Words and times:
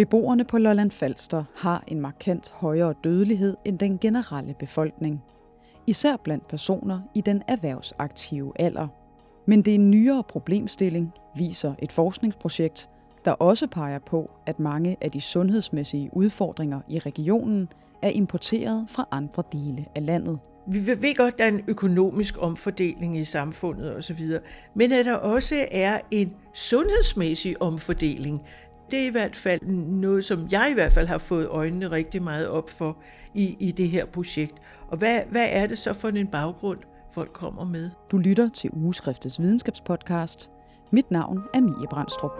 Beboerne 0.00 0.44
på 0.44 0.58
Lolland 0.58 0.90
Falster 0.90 1.44
har 1.56 1.84
en 1.86 2.00
markant 2.00 2.50
højere 2.50 2.94
dødelighed 3.04 3.56
end 3.64 3.78
den 3.78 3.98
generelle 3.98 4.54
befolkning. 4.58 5.22
Især 5.86 6.16
blandt 6.16 6.48
personer 6.48 7.00
i 7.14 7.20
den 7.20 7.42
erhvervsaktive 7.48 8.52
alder. 8.56 8.88
Men 9.46 9.62
det 9.62 9.70
er 9.70 9.74
en 9.74 9.90
nyere 9.90 10.22
problemstilling, 10.28 11.12
viser 11.36 11.74
et 11.78 11.92
forskningsprojekt, 11.92 12.88
der 13.24 13.30
også 13.30 13.66
peger 13.66 13.98
på, 13.98 14.30
at 14.46 14.60
mange 14.60 14.96
af 15.00 15.10
de 15.10 15.20
sundhedsmæssige 15.20 16.10
udfordringer 16.12 16.80
i 16.88 16.98
regionen 16.98 17.68
er 18.02 18.10
importeret 18.10 18.84
fra 18.88 19.08
andre 19.10 19.42
dele 19.52 19.86
af 19.94 20.06
landet. 20.06 20.38
Vi 20.66 20.86
ved 20.86 21.16
godt, 21.16 21.34
at 21.34 21.38
der 21.38 21.44
er 21.44 21.48
en 21.48 21.64
økonomisk 21.68 22.34
omfordeling 22.42 23.18
i 23.18 23.24
samfundet 23.24 23.96
osv., 23.96 24.26
men 24.74 24.92
at 24.92 25.06
der 25.06 25.14
også 25.14 25.66
er 25.70 26.00
en 26.10 26.32
sundhedsmæssig 26.54 27.62
omfordeling. 27.62 28.42
Det 28.90 29.02
er 29.02 29.06
i 29.06 29.10
hvert 29.10 29.36
fald 29.36 29.60
noget, 30.00 30.24
som 30.24 30.48
jeg 30.50 30.68
i 30.70 30.74
hvert 30.74 30.92
fald 30.92 31.06
har 31.06 31.18
fået 31.18 31.48
øjnene 31.48 31.90
rigtig 31.90 32.22
meget 32.22 32.48
op 32.48 32.70
for 32.70 33.02
i, 33.34 33.56
i 33.60 33.72
det 33.72 33.88
her 33.88 34.06
projekt. 34.06 34.54
Og 34.88 34.98
hvad, 34.98 35.20
hvad 35.30 35.46
er 35.50 35.66
det 35.66 35.78
så 35.78 35.92
for 35.92 36.08
en 36.08 36.26
baggrund, 36.26 36.78
folk 37.14 37.32
kommer 37.32 37.64
med? 37.64 37.90
Du 38.10 38.18
lytter 38.18 38.48
til 38.48 38.70
Ugeskriftets 38.72 39.40
videnskabspodcast. 39.40 40.50
Mit 40.92 41.10
navn 41.10 41.42
er 41.54 41.60
Mie 41.60 41.86
Brandstrup. 41.90 42.30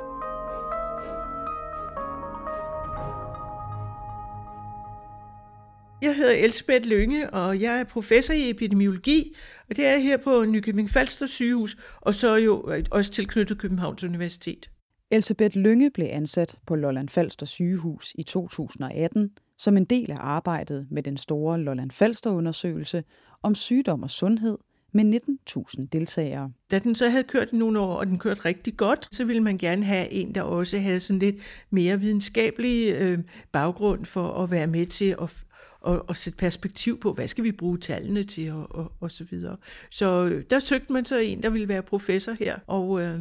Jeg 6.02 6.16
hedder 6.16 6.32
Elsebeth 6.32 6.88
Lønge, 6.88 7.30
og 7.30 7.60
jeg 7.60 7.80
er 7.80 7.84
professor 7.84 8.34
i 8.34 8.50
epidemiologi, 8.50 9.34
og 9.70 9.76
det 9.76 9.86
er 9.86 9.96
her 9.96 10.16
på 10.16 10.44
Nykøbing 10.44 10.90
Falster 10.90 11.26
sygehus, 11.26 11.76
og 12.00 12.14
så 12.14 12.36
jo 12.36 12.72
også 12.90 13.10
tilknyttet 13.10 13.58
Københavns 13.58 14.04
Universitet. 14.04 14.70
Elsebeth 15.10 15.56
Lynge 15.56 15.90
blev 15.90 16.08
ansat 16.10 16.58
på 16.66 16.74
Lolland 16.74 17.08
Falster 17.08 17.46
sygehus 17.46 18.12
i 18.18 18.22
2018 18.22 19.30
som 19.60 19.76
en 19.76 19.84
del 19.84 20.10
af 20.10 20.16
arbejdet 20.20 20.86
med 20.90 21.02
den 21.02 21.16
store 21.16 21.60
Lolland 21.60 21.90
Falster 21.90 22.30
undersøgelse 22.30 23.04
om 23.42 23.54
sygdom 23.54 24.02
og 24.02 24.10
sundhed 24.10 24.58
med 24.92 25.20
19.000 25.50 25.86
deltagere. 25.92 26.52
Da 26.70 26.78
den 26.78 26.94
så 26.94 27.08
havde 27.08 27.24
kørt 27.24 27.52
nogle 27.52 27.80
år, 27.80 27.94
og 27.94 28.06
den 28.06 28.18
kørte 28.18 28.44
rigtig 28.44 28.76
godt, 28.76 29.08
så 29.14 29.24
ville 29.24 29.42
man 29.42 29.58
gerne 29.58 29.84
have 29.84 30.10
en, 30.10 30.34
der 30.34 30.42
også 30.42 30.78
havde 30.78 31.00
sådan 31.00 31.18
lidt 31.18 31.36
mere 31.70 32.00
videnskabelig 32.00 32.94
øh, 32.94 33.18
baggrund 33.52 34.04
for 34.04 34.42
at 34.42 34.50
være 34.50 34.66
med 34.66 34.86
til 34.86 35.16
at 35.22 35.36
og, 35.80 36.08
og 36.08 36.16
sætte 36.16 36.36
perspektiv 36.36 37.00
på, 37.00 37.12
hvad 37.12 37.26
skal 37.28 37.44
vi 37.44 37.52
bruge 37.52 37.78
tallene 37.78 38.24
til, 38.24 38.52
og, 38.52 38.74
og, 38.74 38.92
og 39.00 39.10
så 39.10 39.24
videre. 39.24 39.56
Så 39.90 40.24
øh, 40.32 40.44
der 40.50 40.58
søgte 40.58 40.92
man 40.92 41.04
så 41.04 41.16
en, 41.16 41.42
der 41.42 41.50
ville 41.50 41.68
være 41.68 41.82
professor 41.82 42.32
her, 42.32 42.58
og 42.66 43.02
øh, 43.02 43.20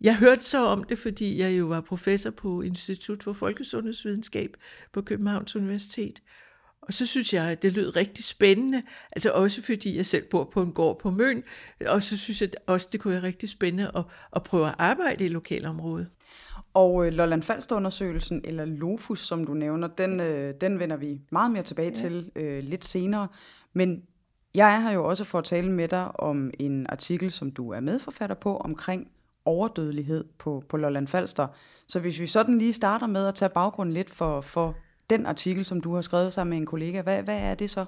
jeg 0.00 0.16
hørte 0.16 0.42
så 0.42 0.66
om 0.66 0.84
det, 0.84 0.98
fordi 0.98 1.38
jeg 1.38 1.58
jo 1.58 1.66
var 1.66 1.80
professor 1.80 2.30
på 2.30 2.62
Institut 2.62 3.22
for 3.22 3.32
Folkesundhedsvidenskab 3.32 4.56
på 4.92 5.02
Københavns 5.02 5.56
Universitet. 5.56 6.22
Og 6.82 6.94
så 6.94 7.06
synes 7.06 7.34
jeg, 7.34 7.50
at 7.50 7.62
det 7.62 7.72
lød 7.72 7.96
rigtig 7.96 8.24
spændende, 8.24 8.82
altså 9.12 9.30
også 9.30 9.62
fordi 9.62 9.96
jeg 9.96 10.06
selv 10.06 10.24
bor 10.30 10.44
på 10.44 10.62
en 10.62 10.72
gård 10.72 11.00
på 11.00 11.10
Møn, 11.10 11.42
og 11.86 12.02
så 12.02 12.16
synes 12.16 12.42
jeg 12.42 12.50
også, 12.66 12.88
det 12.92 13.00
kunne 13.00 13.14
være 13.14 13.22
rigtig 13.22 13.48
spændende 13.48 13.90
at, 13.94 14.04
at 14.36 14.42
prøve 14.42 14.68
at 14.68 14.74
arbejde 14.78 15.24
i 15.24 15.28
lokalområdet. 15.28 16.06
Og 16.74 17.06
øh, 17.06 17.12
Lolland 17.12 17.42
Falster-undersøgelsen, 17.42 18.40
eller 18.44 18.64
LOFUS, 18.64 19.26
som 19.26 19.44
du 19.44 19.54
nævner, 19.54 19.88
den, 19.88 20.20
øh, 20.20 20.54
den 20.60 20.78
vender 20.78 20.96
vi 20.96 21.20
meget 21.30 21.50
mere 21.50 21.62
tilbage 21.62 21.88
ja. 21.88 21.94
til 21.94 22.30
øh, 22.36 22.62
lidt 22.62 22.84
senere. 22.84 23.28
Men 23.72 24.02
jeg 24.54 24.74
er 24.74 24.80
her 24.80 24.92
jo 24.92 25.04
også 25.08 25.24
for 25.24 25.38
at 25.38 25.44
tale 25.44 25.72
med 25.72 25.88
dig 25.88 26.20
om 26.20 26.50
en 26.58 26.86
artikel, 26.88 27.30
som 27.30 27.50
du 27.50 27.70
er 27.70 27.80
medforfatter 27.80 28.36
på, 28.36 28.56
omkring 28.56 29.08
overdødelighed 29.44 30.24
på, 30.38 30.64
på 30.68 30.76
Lolland 30.76 31.08
Falster. 31.08 31.46
Så 31.86 32.00
hvis 32.00 32.20
vi 32.20 32.26
sådan 32.26 32.58
lige 32.58 32.72
starter 32.72 33.06
med 33.06 33.26
at 33.26 33.34
tage 33.34 33.48
baggrunden 33.48 33.94
lidt 33.94 34.10
for, 34.10 34.40
for 34.40 34.76
den 35.10 35.26
artikel, 35.26 35.64
som 35.64 35.80
du 35.80 35.94
har 35.94 36.02
skrevet 36.02 36.32
sammen 36.32 36.50
med 36.50 36.58
en 36.58 36.66
kollega, 36.66 37.02
hvad, 37.02 37.22
hvad 37.22 37.38
er 37.38 37.54
det 37.54 37.70
så? 37.70 37.84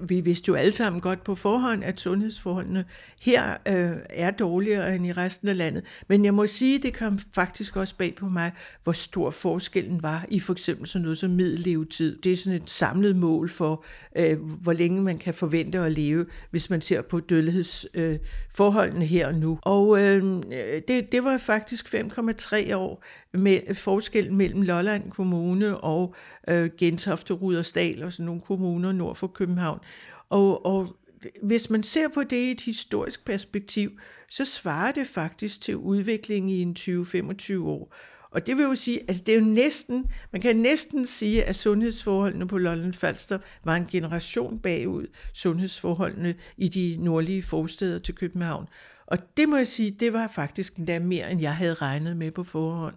Vi 0.00 0.20
vidste 0.20 0.48
jo 0.48 0.54
alle 0.54 0.72
sammen 0.72 1.00
godt 1.00 1.24
på 1.24 1.34
forhånd, 1.34 1.84
at 1.84 2.00
sundhedsforholdene 2.00 2.84
her 3.20 3.50
øh, 3.50 3.96
er 4.10 4.30
dårligere 4.30 4.96
end 4.96 5.06
i 5.06 5.12
resten 5.12 5.48
af 5.48 5.56
landet. 5.56 5.84
Men 6.08 6.24
jeg 6.24 6.34
må 6.34 6.46
sige, 6.46 6.78
det 6.78 6.94
kom 6.94 7.18
faktisk 7.34 7.76
også 7.76 7.96
bag 7.96 8.14
på 8.14 8.28
mig, 8.28 8.52
hvor 8.82 8.92
stor 8.92 9.30
forskellen 9.30 10.02
var 10.02 10.26
i 10.28 10.40
for 10.40 10.52
eksempel 10.52 10.86
sådan 10.86 11.02
noget 11.02 11.18
som 11.18 11.30
middellevetid. 11.30 12.18
Det 12.18 12.32
er 12.32 12.36
sådan 12.36 12.62
et 12.62 12.70
samlet 12.70 13.16
mål 13.16 13.48
for, 13.48 13.84
øh, 14.16 14.38
hvor 14.40 14.72
længe 14.72 15.02
man 15.02 15.18
kan 15.18 15.34
forvente 15.34 15.78
at 15.78 15.92
leve, 15.92 16.26
hvis 16.50 16.70
man 16.70 16.80
ser 16.80 17.02
på 17.02 17.20
dødelighedsforholdene 17.20 19.04
øh, 19.04 19.10
her 19.10 19.26
og 19.26 19.34
nu. 19.34 19.58
Og 19.62 20.00
øh, 20.00 20.42
det, 20.88 21.12
det 21.12 21.24
var 21.24 21.38
faktisk 21.38 21.94
5,3 21.94 22.74
år 22.74 23.04
med 23.32 23.74
forskellen 23.74 24.36
mellem 24.36 24.62
Lolland 24.62 25.10
Kommune 25.10 25.76
og 25.76 26.14
øh, 26.48 26.70
Gentofte, 26.78 27.34
Rudersdal 27.34 28.02
og 28.02 28.12
sådan 28.12 28.26
nogle 28.26 28.40
kommuner 28.40 28.92
nord 28.92 29.16
for 29.16 29.26
København. 29.26 29.80
Og, 30.28 30.66
og 30.66 30.96
hvis 31.42 31.70
man 31.70 31.82
ser 31.82 32.08
på 32.08 32.22
det 32.22 32.36
i 32.36 32.50
et 32.50 32.60
historisk 32.60 33.24
perspektiv, 33.24 33.90
så 34.30 34.44
svarer 34.44 34.92
det 34.92 35.06
faktisk 35.06 35.60
til 35.60 35.76
udviklingen 35.76 36.50
i 36.50 36.62
en 36.62 36.76
20-25 36.78 37.62
år. 37.62 37.94
Og 38.30 38.46
det 38.46 38.56
vil 38.56 38.62
jo 38.62 38.74
sige, 38.74 39.00
altså 39.08 39.22
det 39.26 39.34
er 39.34 39.38
jo 39.38 39.44
næsten, 39.44 40.04
man 40.32 40.42
kan 40.42 40.56
næsten 40.56 41.06
sige, 41.06 41.44
at 41.44 41.56
sundhedsforholdene 41.56 42.48
på 42.48 42.58
Lolland 42.58 42.92
Falster 42.92 43.38
var 43.64 43.76
en 43.76 43.86
generation 43.86 44.58
bagud 44.58 45.06
sundhedsforholdene 45.32 46.34
i 46.56 46.68
de 46.68 46.96
nordlige 47.00 47.42
forsteder 47.42 47.98
til 47.98 48.14
København. 48.14 48.68
Og 49.06 49.36
det 49.36 49.48
må 49.48 49.56
jeg 49.56 49.66
sige, 49.66 49.90
det 49.90 50.12
var 50.12 50.28
faktisk 50.28 50.76
endda 50.76 50.98
mere, 50.98 51.30
end 51.30 51.40
jeg 51.40 51.56
havde 51.56 51.74
regnet 51.74 52.16
med 52.16 52.30
på 52.30 52.44
forhånd. 52.44 52.94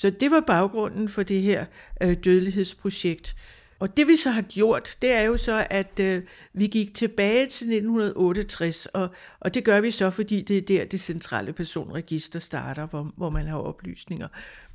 Så 0.00 0.10
det 0.10 0.30
var 0.30 0.40
baggrunden 0.40 1.08
for 1.08 1.22
det 1.22 1.42
her 1.42 1.64
øh, 2.02 2.16
dødelighedsprojekt. 2.24 3.36
Og 3.78 3.96
det 3.96 4.06
vi 4.06 4.16
så 4.16 4.30
har 4.30 4.42
gjort, 4.42 4.96
det 5.02 5.12
er 5.12 5.22
jo 5.22 5.36
så, 5.36 5.66
at 5.70 6.00
øh, 6.00 6.22
vi 6.52 6.66
gik 6.66 6.94
tilbage 6.94 7.46
til 7.46 7.66
1968, 7.66 8.86
og, 8.86 9.08
og 9.40 9.54
det 9.54 9.64
gør 9.64 9.80
vi 9.80 9.90
så, 9.90 10.10
fordi 10.10 10.42
det 10.42 10.56
er 10.56 10.62
der, 10.62 10.84
det 10.84 11.00
centrale 11.00 11.52
personregister 11.52 12.38
starter, 12.38 12.86
hvor, 12.86 13.12
hvor 13.16 13.30
man 13.30 13.46
har 13.46 13.58
oplysninger. 13.58 14.28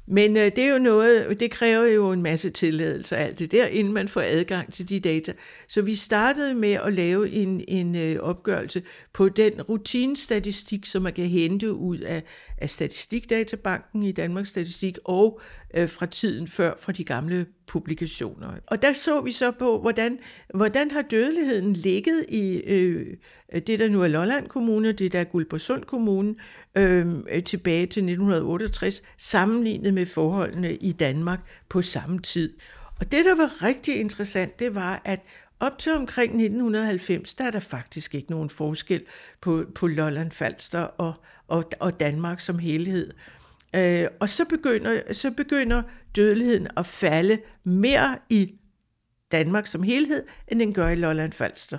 Men 0.07 0.38
øh, 0.38 0.51
det 0.55 0.57
er 0.57 0.69
jo 0.69 0.77
noget, 0.77 1.39
det 1.39 1.51
kræver 1.51 1.85
jo 1.85 2.11
en 2.11 2.21
masse 2.21 2.49
tilladelse 2.49 3.16
og 3.16 3.21
alt 3.21 3.39
det 3.39 3.51
der, 3.51 3.66
inden 3.66 3.93
man 3.93 4.07
får 4.07 4.21
adgang 4.21 4.73
til 4.73 4.89
de 4.89 4.99
data. 4.99 5.33
Så 5.67 5.81
vi 5.81 5.95
startede 5.95 6.53
med 6.53 6.73
at 6.73 6.93
lave 6.93 7.29
en, 7.29 7.63
en 7.67 7.95
øh, 7.95 8.19
opgørelse 8.19 8.83
på 9.13 9.29
den 9.29 9.61
rutinestatistik, 9.61 10.85
som 10.85 11.01
man 11.01 11.13
kan 11.13 11.25
hente 11.25 11.73
ud 11.73 11.97
af, 11.97 12.23
af 12.57 12.69
Statistikdatabanken 12.69 14.03
i 14.03 14.11
Danmarks 14.11 14.49
Statistik 14.49 14.97
og 15.03 15.41
øh, 15.75 15.90
fra 15.90 16.06
tiden 16.06 16.47
før 16.47 16.74
fra 16.80 16.91
de 16.91 17.03
gamle 17.03 17.46
publikationer. 17.68 18.47
Og 18.68 18.81
der 18.81 18.94
så 18.94 19.22
vi 19.22 19.31
så 19.31 19.52
på, 19.52 19.80
hvordan, 19.80 20.19
hvordan 20.53 20.91
har 20.91 21.02
dødeligheden 21.02 21.74
ligget 21.74 22.25
i 22.30 22.56
øh, 22.56 23.18
det, 23.68 23.80
der 23.80 23.90
nu 23.90 24.03
er 24.03 24.08
Lolland 24.08 24.47
Kommune, 24.47 24.91
det 24.91 25.12
der 25.13 25.19
er 25.19 25.24
Guldborgsund 25.24 25.84
Kommune, 25.84 26.36
øhm, 26.75 27.25
øh, 27.31 27.44
tilbage 27.44 27.86
til 27.86 28.03
1968, 28.03 29.02
sammenlignet 29.18 29.94
med 29.94 30.06
forholdene 30.06 30.75
i 30.75 30.91
Danmark 30.91 31.40
på 31.69 31.81
samme 31.81 32.19
tid. 32.19 32.53
Og 33.00 33.12
det, 33.12 33.25
der 33.25 33.36
var 33.36 33.63
rigtig 33.63 34.00
interessant, 34.00 34.59
det 34.59 34.75
var, 34.75 35.02
at 35.06 35.19
op 35.59 35.80
til 35.80 35.92
omkring 35.92 36.30
1990, 36.30 37.34
der 37.34 37.44
er 37.44 37.52
der 37.52 37.59
faktisk 37.59 38.16
ikke 38.16 38.31
nogen 38.31 38.50
forskel 38.50 39.03
på, 39.42 39.66
på 39.75 39.88
Lolland 39.88 40.31
Falster 40.31 40.81
og, 40.81 41.13
og, 41.47 41.72
og 41.80 42.00
Danmark 42.00 42.40
som 42.40 42.59
helhed. 42.59 43.07
Øh, 43.07 43.34
Øh, 43.75 44.08
og 44.19 44.30
så 44.30 44.46
begynder, 44.46 45.13
så 45.13 45.31
begynder 45.31 45.81
dødeligheden 46.16 46.68
at 46.78 46.86
falde 46.86 47.40
mere 47.63 48.18
i 48.30 48.53
Danmark 49.31 49.68
som 49.68 49.84
helhed, 49.84 50.24
end 50.47 50.59
den 50.59 50.74
gør 50.74 50.90
i 50.90 50.96
Lolland 50.96 51.31
Falster. 51.31 51.78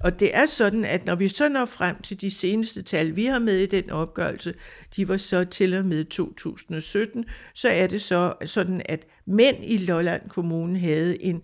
Og 0.00 0.20
det 0.20 0.36
er 0.36 0.46
sådan, 0.46 0.84
at 0.84 1.04
når 1.04 1.14
vi 1.14 1.28
så 1.28 1.48
når 1.48 1.64
frem 1.64 2.02
til 2.02 2.20
de 2.20 2.30
seneste 2.30 2.82
tal, 2.82 3.16
vi 3.16 3.24
har 3.24 3.38
med 3.38 3.58
i 3.58 3.66
den 3.66 3.90
opgørelse, 3.90 4.54
de 4.96 5.08
var 5.08 5.16
så 5.16 5.44
til 5.44 5.74
og 5.74 5.84
med 5.84 6.04
2017, 6.04 7.24
så 7.54 7.68
er 7.68 7.86
det 7.86 8.02
så 8.02 8.34
sådan, 8.44 8.82
at 8.84 9.06
mænd 9.26 9.56
i 9.62 9.76
Lolland 9.76 10.28
Kommune 10.28 10.78
havde 10.78 11.22
en 11.22 11.42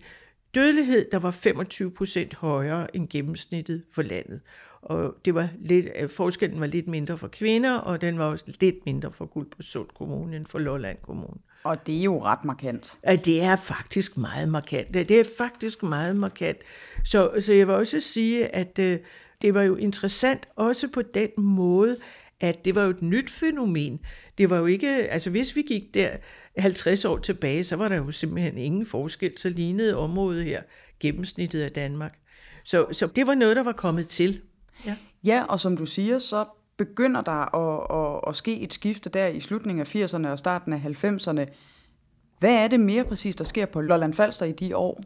dødelighed, 0.55 1.05
der 1.11 1.19
var 1.19 1.31
25 1.31 1.91
procent 1.91 2.35
højere 2.35 2.95
end 2.95 3.09
gennemsnittet 3.09 3.83
for 3.91 4.01
landet. 4.01 4.41
Og 4.81 5.15
det 5.25 5.35
var 5.35 5.49
lidt, 5.59 5.87
øh, 5.99 6.09
forskellen 6.09 6.59
var 6.59 6.67
lidt 6.67 6.87
mindre 6.87 7.17
for 7.17 7.27
kvinder, 7.27 7.77
og 7.77 8.01
den 8.01 8.17
var 8.17 8.25
også 8.25 8.45
lidt 8.59 8.85
mindre 8.85 9.11
for 9.11 9.25
Guldborgsund 9.25 9.87
Kommune 9.95 10.35
end 10.35 10.45
for 10.45 10.59
Lolland 10.59 10.97
Kommune. 11.01 11.39
Og 11.63 11.87
det 11.87 11.99
er 11.99 12.03
jo 12.03 12.23
ret 12.23 12.45
markant. 12.45 12.97
Ja, 13.05 13.15
det 13.15 13.41
er 13.41 13.55
faktisk 13.55 14.17
meget 14.17 14.49
markant. 14.49 14.93
Det 14.93 15.11
er 15.11 15.23
faktisk 15.37 15.83
meget 15.83 16.15
markant. 16.15 16.57
Så, 17.05 17.31
så 17.39 17.53
jeg 17.53 17.67
vil 17.67 17.75
også 17.75 17.99
sige, 17.99 18.55
at 18.55 18.79
øh, 18.79 18.99
det 19.41 19.53
var 19.53 19.61
jo 19.61 19.75
interessant 19.75 20.47
også 20.55 20.87
på 20.87 21.01
den 21.01 21.29
måde, 21.37 21.97
at 22.39 22.65
det 22.65 22.75
var 22.75 22.83
jo 22.83 22.89
et 22.89 23.01
nyt 23.01 23.29
fænomen. 23.29 23.99
Det 24.37 24.49
var 24.49 24.57
jo 24.57 24.65
ikke, 24.65 24.89
altså 24.89 25.29
hvis 25.29 25.55
vi 25.55 25.61
gik 25.61 25.93
der 25.93 26.09
50 26.57 27.05
år 27.05 27.17
tilbage, 27.17 27.63
så 27.63 27.75
var 27.75 27.89
der 27.89 27.95
jo 27.95 28.11
simpelthen 28.11 28.57
ingen 28.57 28.85
forskel, 28.85 29.37
så 29.37 29.49
lignede 29.49 29.97
området 29.97 30.45
her 30.45 30.61
gennemsnittet 30.99 31.61
af 31.61 31.71
Danmark. 31.71 32.19
Så, 32.63 32.85
så 32.91 33.07
det 33.07 33.27
var 33.27 33.35
noget, 33.35 33.55
der 33.55 33.63
var 33.63 33.71
kommet 33.71 34.07
til. 34.07 34.41
Ja. 34.85 34.95
ja, 35.23 35.43
og 35.43 35.59
som 35.59 35.77
du 35.77 35.85
siger, 35.85 36.19
så 36.19 36.45
begynder 36.77 37.21
der 37.21 37.55
at, 37.55 38.15
at, 38.15 38.29
at 38.29 38.35
ske 38.35 38.59
et 38.59 38.73
skifte 38.73 39.09
der 39.09 39.27
i 39.27 39.39
slutningen 39.39 39.81
af 39.81 39.95
80'erne 39.95 40.27
og 40.27 40.39
starten 40.39 40.73
af 40.73 40.79
90'erne. 40.79 41.45
Hvad 42.39 42.55
er 42.63 42.67
det 42.67 42.79
mere 42.79 43.03
præcis, 43.03 43.35
der 43.35 43.43
sker 43.43 43.65
på 43.65 43.81
Lolland 43.81 44.13
Falster 44.13 44.45
i 44.45 44.51
de 44.51 44.75
år? 44.75 45.03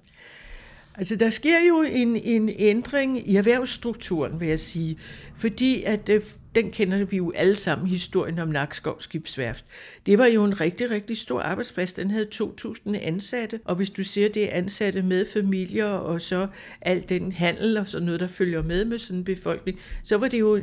Altså, 0.96 1.16
der 1.16 1.30
sker 1.30 1.60
jo 1.68 1.82
en, 1.82 2.16
en 2.16 2.50
ændring 2.50 3.30
i 3.30 3.36
erhvervsstrukturen, 3.36 4.40
vil 4.40 4.48
jeg 4.48 4.60
sige, 4.60 4.98
fordi 5.38 5.84
at 5.84 6.10
øh, 6.10 6.22
den 6.56 6.72
kender 6.72 7.06
vi 7.06 7.18
jo 7.18 7.32
alle 7.36 7.56
sammen, 7.56 7.88
historien 7.88 8.40
om 8.40 8.48
Nakskov 8.48 9.02
Skibsværft. 9.02 9.66
Det 10.06 10.18
var 10.18 10.26
jo 10.26 10.46
en 10.46 10.62
rigtig, 10.62 10.90
rigtig 10.90 11.18
stor 11.18 11.42
arbejdsplads. 11.42 11.94
Den 11.94 12.12
havde 12.12 12.28
2.000 12.34 12.98
ansatte, 12.98 13.60
og 13.66 13.76
hvis 13.76 13.90
du 13.90 14.04
ser 14.04 14.30
det 14.30 14.44
er 14.44 14.58
ansatte 14.58 15.02
med 15.02 15.26
familier, 15.34 15.86
og 15.86 16.22
så 16.22 16.48
al 16.82 17.10
den 17.10 17.32
handel 17.32 17.78
og 17.78 17.88
sådan 17.88 18.06
noget, 18.06 18.20
der 18.20 18.28
følger 18.28 18.64
med 18.64 18.86
med 18.86 18.98
sådan 18.98 19.18
en 19.18 19.24
befolkning, 19.24 19.80
så 20.04 20.18
var 20.18 20.28
det 20.28 20.40
jo, 20.40 20.58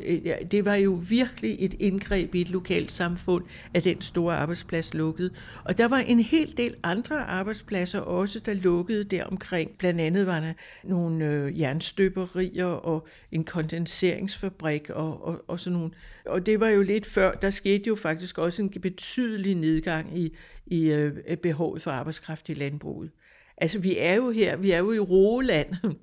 det 0.50 0.64
var 0.64 0.74
jo 0.74 1.00
virkelig 1.08 1.56
et 1.58 1.74
indgreb 1.78 2.34
i 2.34 2.40
et 2.40 2.50
lokalt 2.50 2.92
samfund, 2.92 3.44
at 3.74 3.84
den 3.84 4.00
store 4.00 4.36
arbejdsplads 4.36 4.94
lukkede. 4.94 5.30
Og 5.64 5.78
der 5.78 5.88
var 5.88 5.98
en 5.98 6.20
hel 6.20 6.56
del 6.56 6.74
andre 6.82 7.24
arbejdspladser 7.24 8.00
også, 8.00 8.40
der 8.40 8.54
lukkede 8.54 9.04
der 9.04 9.24
omkring. 9.24 9.70
Blandt 9.78 10.00
andet 10.00 10.26
var 10.26 10.40
der 10.40 10.52
nogle 10.84 11.26
øh, 11.26 11.60
jernstøberier 11.60 12.66
og 12.66 13.06
en 13.32 13.44
kondenseringsfabrik 13.44 14.90
og, 14.90 15.26
og, 15.26 15.44
og 15.48 15.60
sådan 15.60 15.79
nogle. 15.80 15.94
Og 16.26 16.46
det 16.46 16.60
var 16.60 16.68
jo 16.68 16.82
lidt 16.82 17.06
før, 17.06 17.32
der 17.32 17.50
skete 17.50 17.88
jo 17.88 17.94
faktisk 17.94 18.38
også 18.38 18.62
en 18.62 18.70
betydelig 18.70 19.54
nedgang 19.54 20.18
i, 20.18 20.36
i 20.66 20.90
øh, 20.90 21.36
behovet 21.36 21.82
for 21.82 21.90
arbejdskraft 21.90 22.48
i 22.48 22.54
landbruget. 22.54 23.10
Altså, 23.56 23.78
vi 23.78 23.96
er 23.98 24.14
jo 24.14 24.30
her, 24.30 24.56
vi 24.56 24.70
er 24.70 24.78
jo 24.78 24.92
i 24.92 24.98
roeland, 24.98 25.74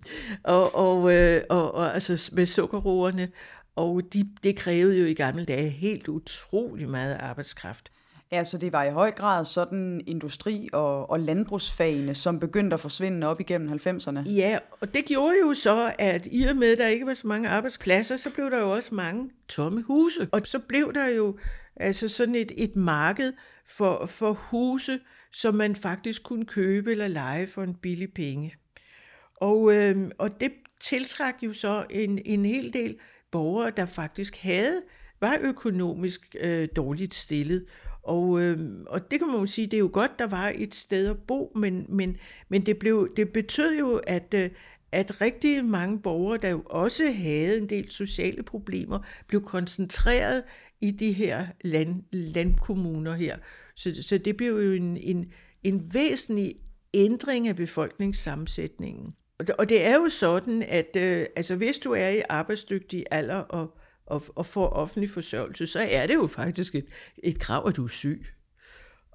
og, 0.44 0.76
og, 0.76 1.14
øh, 1.14 1.44
og, 1.50 1.74
og 1.74 1.94
altså 1.94 2.32
med 2.34 2.46
sukkerroerne, 2.46 3.30
og 3.76 4.02
de, 4.14 4.30
det 4.44 4.56
krævede 4.56 5.00
jo 5.00 5.06
i 5.06 5.14
gamle 5.14 5.46
dage 5.46 5.70
helt 5.70 6.08
utrolig 6.08 6.90
meget 6.90 7.18
arbejdskraft. 7.20 7.92
Ja, 8.32 8.44
så 8.44 8.58
det 8.58 8.72
var 8.72 8.84
i 8.84 8.92
høj 8.92 9.12
grad 9.12 9.46
sådan 9.46 10.02
industri- 10.08 10.70
og, 10.74 11.10
og 11.10 11.20
landbrugsfagene, 11.20 12.16
som 12.16 12.40
begyndte 12.40 12.74
at 12.74 12.80
forsvinde 12.80 13.28
op 13.28 13.40
igennem 13.40 13.72
90'erne. 13.72 14.30
Ja, 14.30 14.60
og 14.82 14.94
det 14.94 15.06
gjorde 15.06 15.36
jo 15.42 15.54
så, 15.54 15.94
at 16.00 16.28
i 16.32 16.44
og 16.44 16.56
med, 16.56 16.72
at 16.72 16.78
der 16.78 16.88
ikke 16.88 17.06
var 17.06 17.14
så 17.14 17.28
mange 17.28 17.50
arbejdspladser, 17.50 18.18
så 18.18 18.34
blev 18.34 18.52
der 18.52 18.60
jo 18.60 18.74
også 18.74 18.96
mange 18.96 19.30
tomme 19.50 19.82
huse. 19.82 20.30
Og 20.32 20.42
så 20.46 20.60
blev 20.60 20.94
der 20.94 21.08
jo 21.08 21.38
altså 21.76 22.08
sådan 22.08 22.36
et, 22.36 22.52
et 22.56 22.76
marked 22.76 23.34
for, 23.68 24.06
for 24.06 24.34
huse, 24.34 25.00
som 25.32 25.56
man 25.56 25.76
faktisk 25.76 26.24
kunne 26.24 26.46
købe 26.46 26.92
eller 26.92 27.08
lege 27.08 27.48
for 27.48 27.64
en 27.64 27.74
billig 27.74 28.14
penge. 28.14 28.56
Og, 29.36 29.74
øh, 29.74 29.98
og 30.18 30.42
det 30.42 30.52
tiltrak 30.80 31.36
jo 31.42 31.54
så 31.54 31.86
en, 31.90 32.20
en 32.26 32.46
hel 32.46 32.74
del 32.74 32.98
borgere, 33.32 33.72
der 33.78 33.86
faktisk 33.86 34.38
havde 34.38 34.82
var 35.22 35.38
økonomisk 35.42 36.36
øh, 36.40 36.68
dårligt 36.76 37.14
stillet, 37.14 37.66
og, 38.08 38.42
øh, 38.42 38.60
og 38.88 39.12
det 39.12 39.20
kan 39.20 39.28
man 39.28 39.40
jo 39.40 39.46
sige, 39.46 39.68
det 39.68 39.74
er 39.74 39.80
jo 39.80 39.90
godt, 39.94 40.20
der 40.20 40.28
var 40.28 40.52
et 40.56 40.76
sted 40.76 41.08
at 41.08 41.18
bo, 41.18 41.52
men, 41.56 41.86
men, 41.90 42.18
men 42.50 42.66
det, 42.66 42.78
blev, 42.78 43.14
det 43.16 43.30
betød 43.30 43.80
jo, 43.80 44.02
at, 44.08 44.34
øh, 44.34 44.50
at 44.92 45.22
rigtig 45.22 45.66
mange 45.66 46.00
borgere, 46.00 46.38
der 46.38 46.50
jo 46.50 46.62
også 46.66 47.12
havde 47.12 47.58
en 47.58 47.70
del 47.70 47.92
sociale 47.92 48.44
problemer, 48.44 49.00
blev 49.28 49.44
koncentreret 49.44 50.44
i 50.82 50.92
de 50.92 51.12
her 51.12 51.48
land, 51.62 52.04
landkommuner 52.12 53.14
her. 53.14 53.38
Så, 53.76 54.04
så 54.04 54.18
det 54.18 54.38
blev 54.38 54.50
jo 54.50 54.72
en, 54.72 54.98
en, 54.98 55.32
en 55.64 55.94
væsentlig 55.94 56.56
ændring 56.94 57.48
af 57.48 57.56
befolkningssammensætningen. 57.56 59.16
Og 59.40 59.48
det, 59.48 59.56
og 59.56 59.70
det 59.70 59.86
er 59.86 59.96
jo 59.96 60.10
sådan, 60.10 60.64
at 60.64 60.96
øh, 60.98 61.26
altså, 61.36 61.56
hvis 61.56 61.80
du 61.80 61.92
er 61.92 62.10
i 62.10 62.22
arbejdsdygtig 62.30 63.06
alder 63.12 63.40
og 63.40 63.78
og, 64.08 64.24
og 64.36 64.46
får 64.46 64.70
offentlig 64.70 65.10
forsørgelse, 65.10 65.68
så 65.68 65.80
er 65.80 66.08
det 66.08 66.16
jo 66.16 66.28
faktisk 66.28 66.76
et, 66.76 66.86
et 67.24 67.40
krav, 67.40 67.68
at 67.68 67.76
du 67.76 67.84
er 67.84 67.88
syg. 67.88 68.26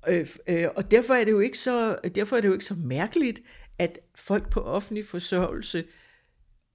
Øh, 0.09 0.29
øh, 0.49 0.69
og 0.77 0.91
derfor 0.91 1.15
er, 1.15 1.25
det 1.25 1.31
jo 1.31 1.41
ikke 1.41 1.59
så, 1.59 1.99
derfor 2.15 2.37
er 2.37 2.41
det 2.41 2.49
jo 2.49 2.53
ikke 2.53 2.65
så 2.65 2.75
mærkeligt, 2.75 3.43
at 3.79 3.99
folk 4.15 4.51
på 4.51 4.61
offentlig 4.61 5.07
forsørgelse 5.07 5.85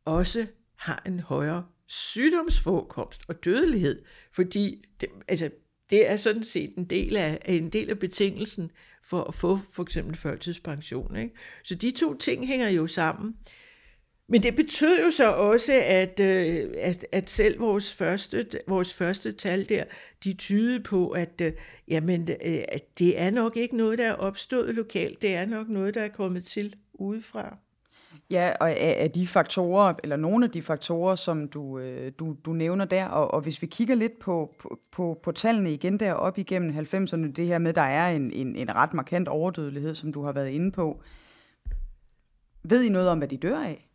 også 0.06 0.48
har 0.76 1.04
en 1.06 1.20
højere 1.20 1.66
sygdomsforekomst 1.88 3.22
og 3.28 3.46
dødelighed, 3.46 4.02
fordi 4.32 4.86
det, 5.02 5.10
altså, 5.28 5.50
det 5.90 6.10
er 6.10 6.16
sådan 6.16 6.44
set 6.44 6.74
en 6.78 6.86
del 6.86 7.18
af, 7.18 7.42
en 7.46 7.70
del 7.70 7.90
af 7.90 8.00
betingelsen 8.00 8.72
for 9.04 9.24
at 9.24 9.34
få 9.34 9.60
for 9.72 9.84
eksempel 9.84 10.16
førtidspension. 10.18 11.16
Ikke? 11.16 11.36
Så 11.64 11.76
de 11.76 11.92
to 11.92 12.18
ting 12.18 12.48
hænger 12.48 12.70
jo 12.70 12.88
sammen. 12.88 13.38
Men 14.30 14.44
det 14.44 14.56
betød 14.56 15.04
jo 15.06 15.12
så 15.12 15.32
også, 15.32 15.82
at, 15.86 16.20
øh, 16.20 16.74
at, 16.78 17.06
at 17.12 17.30
selv 17.30 17.60
vores 17.60 17.94
første, 17.94 18.48
vores 18.68 18.94
første 18.94 19.32
tal 19.32 19.70
der, 19.70 19.84
de 20.24 20.34
tydede 20.34 20.84
på, 20.84 21.10
at 21.10 21.42
øh, 21.42 21.54
jamen, 21.88 22.30
øh, 22.46 22.64
at 22.70 23.00
det 23.00 23.20
er 23.20 23.30
nok 23.30 23.58
ikke 23.58 23.78
noget, 23.78 24.00
der 24.00 24.08
er 24.08 24.14
opstået 24.14 24.76
lokalt, 24.76 25.22
det 25.22 25.36
er 25.36 25.46
nok 25.46 25.70
noget, 25.70 25.94
der 25.94 26.02
er 26.02 26.08
kommet 26.08 26.46
til 26.46 26.76
udefra. 26.94 27.58
Ja, 28.32 28.54
og 28.60 28.72
af 28.80 29.12
de 29.12 29.28
faktorer, 29.28 29.94
eller 30.04 30.16
nogle 30.16 30.46
af 30.46 30.52
de 30.52 30.62
faktorer, 30.62 31.16
som 31.16 31.48
du, 31.48 31.82
du, 32.20 32.36
du 32.46 32.54
nævner 32.54 32.86
der, 32.86 33.06
og, 33.06 33.34
og 33.34 33.42
hvis 33.42 33.62
vi 33.62 33.68
kigger 33.68 33.96
lidt 33.96 34.20
på, 34.20 34.56
på, 34.60 34.80
på, 34.92 35.20
på 35.24 35.32
tallene 35.32 35.74
igen 35.74 36.00
der 36.00 36.14
op 36.14 36.38
igennem 36.38 36.78
90'erne, 36.78 37.32
det 37.32 37.48
her 37.48 37.58
med, 37.58 37.74
der 37.74 37.82
er 37.82 38.16
en, 38.16 38.32
en, 38.32 38.56
en 38.56 38.76
ret 38.76 38.94
markant 38.94 39.28
overdødelighed, 39.28 39.96
som 39.96 40.14
du 40.14 40.24
har 40.24 40.32
været 40.32 40.50
inde 40.50 40.72
på. 40.72 41.02
Ved 42.64 42.84
I 42.84 42.90
noget 42.90 43.10
om, 43.10 43.18
hvad 43.18 43.28
de 43.28 43.38
dør 43.38 43.60
af? 43.60 43.87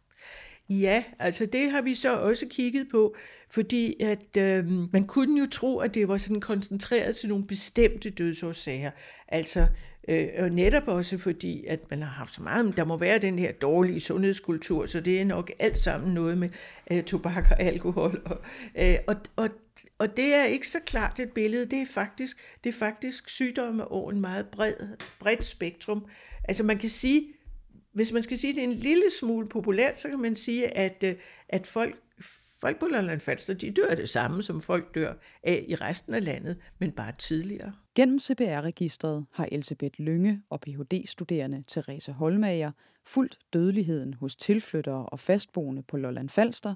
Ja, 0.81 1.05
altså 1.19 1.47
det 1.47 1.71
har 1.71 1.83
vi 1.83 1.95
så 1.95 2.17
også 2.17 2.47
kigget 2.51 2.89
på, 2.91 3.17
fordi 3.49 4.03
at 4.03 4.37
øh, 4.37 4.67
man 4.93 5.07
kunne 5.07 5.41
jo 5.41 5.47
tro, 5.51 5.79
at 5.79 5.95
det 5.95 6.09
var 6.09 6.19
sådan 6.19 6.41
koncentreret 6.41 7.17
til 7.17 7.29
nogle 7.29 7.47
bestemte 7.47 8.11
dødsårsager. 8.11 8.91
Altså 9.29 9.67
øh, 10.09 10.29
og 10.39 10.51
netop 10.51 10.89
også 10.89 11.19
fordi, 11.19 11.65
at 11.67 11.91
man 11.91 12.03
har 12.03 12.11
haft 12.11 12.35
så 12.35 12.43
meget, 12.43 12.77
der 12.77 12.85
må 12.85 12.97
være 12.97 13.19
den 13.19 13.39
her 13.39 13.53
dårlige 13.53 14.01
sundhedskultur, 14.01 14.87
så 14.87 15.01
det 15.01 15.21
er 15.21 15.25
nok 15.25 15.51
alt 15.59 15.79
sammen 15.79 16.15
noget 16.15 16.39
med 16.39 16.49
øh, 16.91 17.05
tobak 17.05 17.51
og 17.51 17.61
alkohol. 17.61 18.23
Og, 18.25 18.39
øh, 18.79 18.97
og, 19.07 19.17
og, 19.37 19.49
og 19.99 20.17
det 20.17 20.35
er 20.35 20.45
ikke 20.45 20.69
så 20.69 20.79
klart 20.87 21.21
et 21.21 21.31
billede, 21.31 21.67
det 21.67 21.83
er 21.83 21.87
faktisk, 21.87 22.37
det 22.65 22.71
er 22.71 22.79
faktisk 22.79 23.29
sygdomme 23.29 23.89
over 23.89 24.11
en 24.11 24.21
meget 24.21 24.47
bred, 24.47 24.75
bredt 25.19 25.45
spektrum. 25.45 26.07
Altså 26.45 26.63
man 26.63 26.79
kan 26.79 26.91
sige, 26.91 27.23
hvis 27.93 28.13
man 28.13 28.23
skal 28.23 28.39
sige, 28.39 28.51
at 28.51 28.57
det 28.57 28.65
er 28.65 28.69
en 28.69 28.75
lille 28.75 29.11
smule 29.21 29.49
populært, 29.49 29.99
så 29.99 30.09
kan 30.09 30.19
man 30.19 30.37
sige, 30.37 30.77
at, 30.77 31.05
øh, 31.07 31.15
at 31.49 31.67
folk, 31.67 31.97
folk 32.61 32.81
på 32.81 32.87
Lolland 32.87 33.21
Falster, 33.21 33.55
de 33.55 33.71
dør 33.71 33.95
det 33.95 34.09
samme, 34.09 34.43
som 34.43 34.63
folk 34.63 34.95
dør 34.95 35.15
af 35.43 35.65
i 35.69 35.75
resten 35.75 36.15
af 36.15 36.25
landet, 36.25 36.57
men 36.79 36.93
bare 36.93 37.13
tidligere. 37.19 37.73
Gennem 37.95 38.19
CPR-registret 38.19 39.27
har 39.31 39.49
Elisabeth 39.53 39.95
Lynge 40.01 40.43
og 40.51 40.61
Ph.D.-studerende 40.61 41.63
Therese 41.69 42.13
Holmager 42.13 42.73
fulgt 43.05 43.39
dødeligheden 43.53 44.15
hos 44.15 44.37
tilflyttere 44.37 45.07
og 45.07 45.21
fastboende 45.21 45.83
på 45.83 45.97
Lolland 45.97 46.29
Falster 46.29 46.75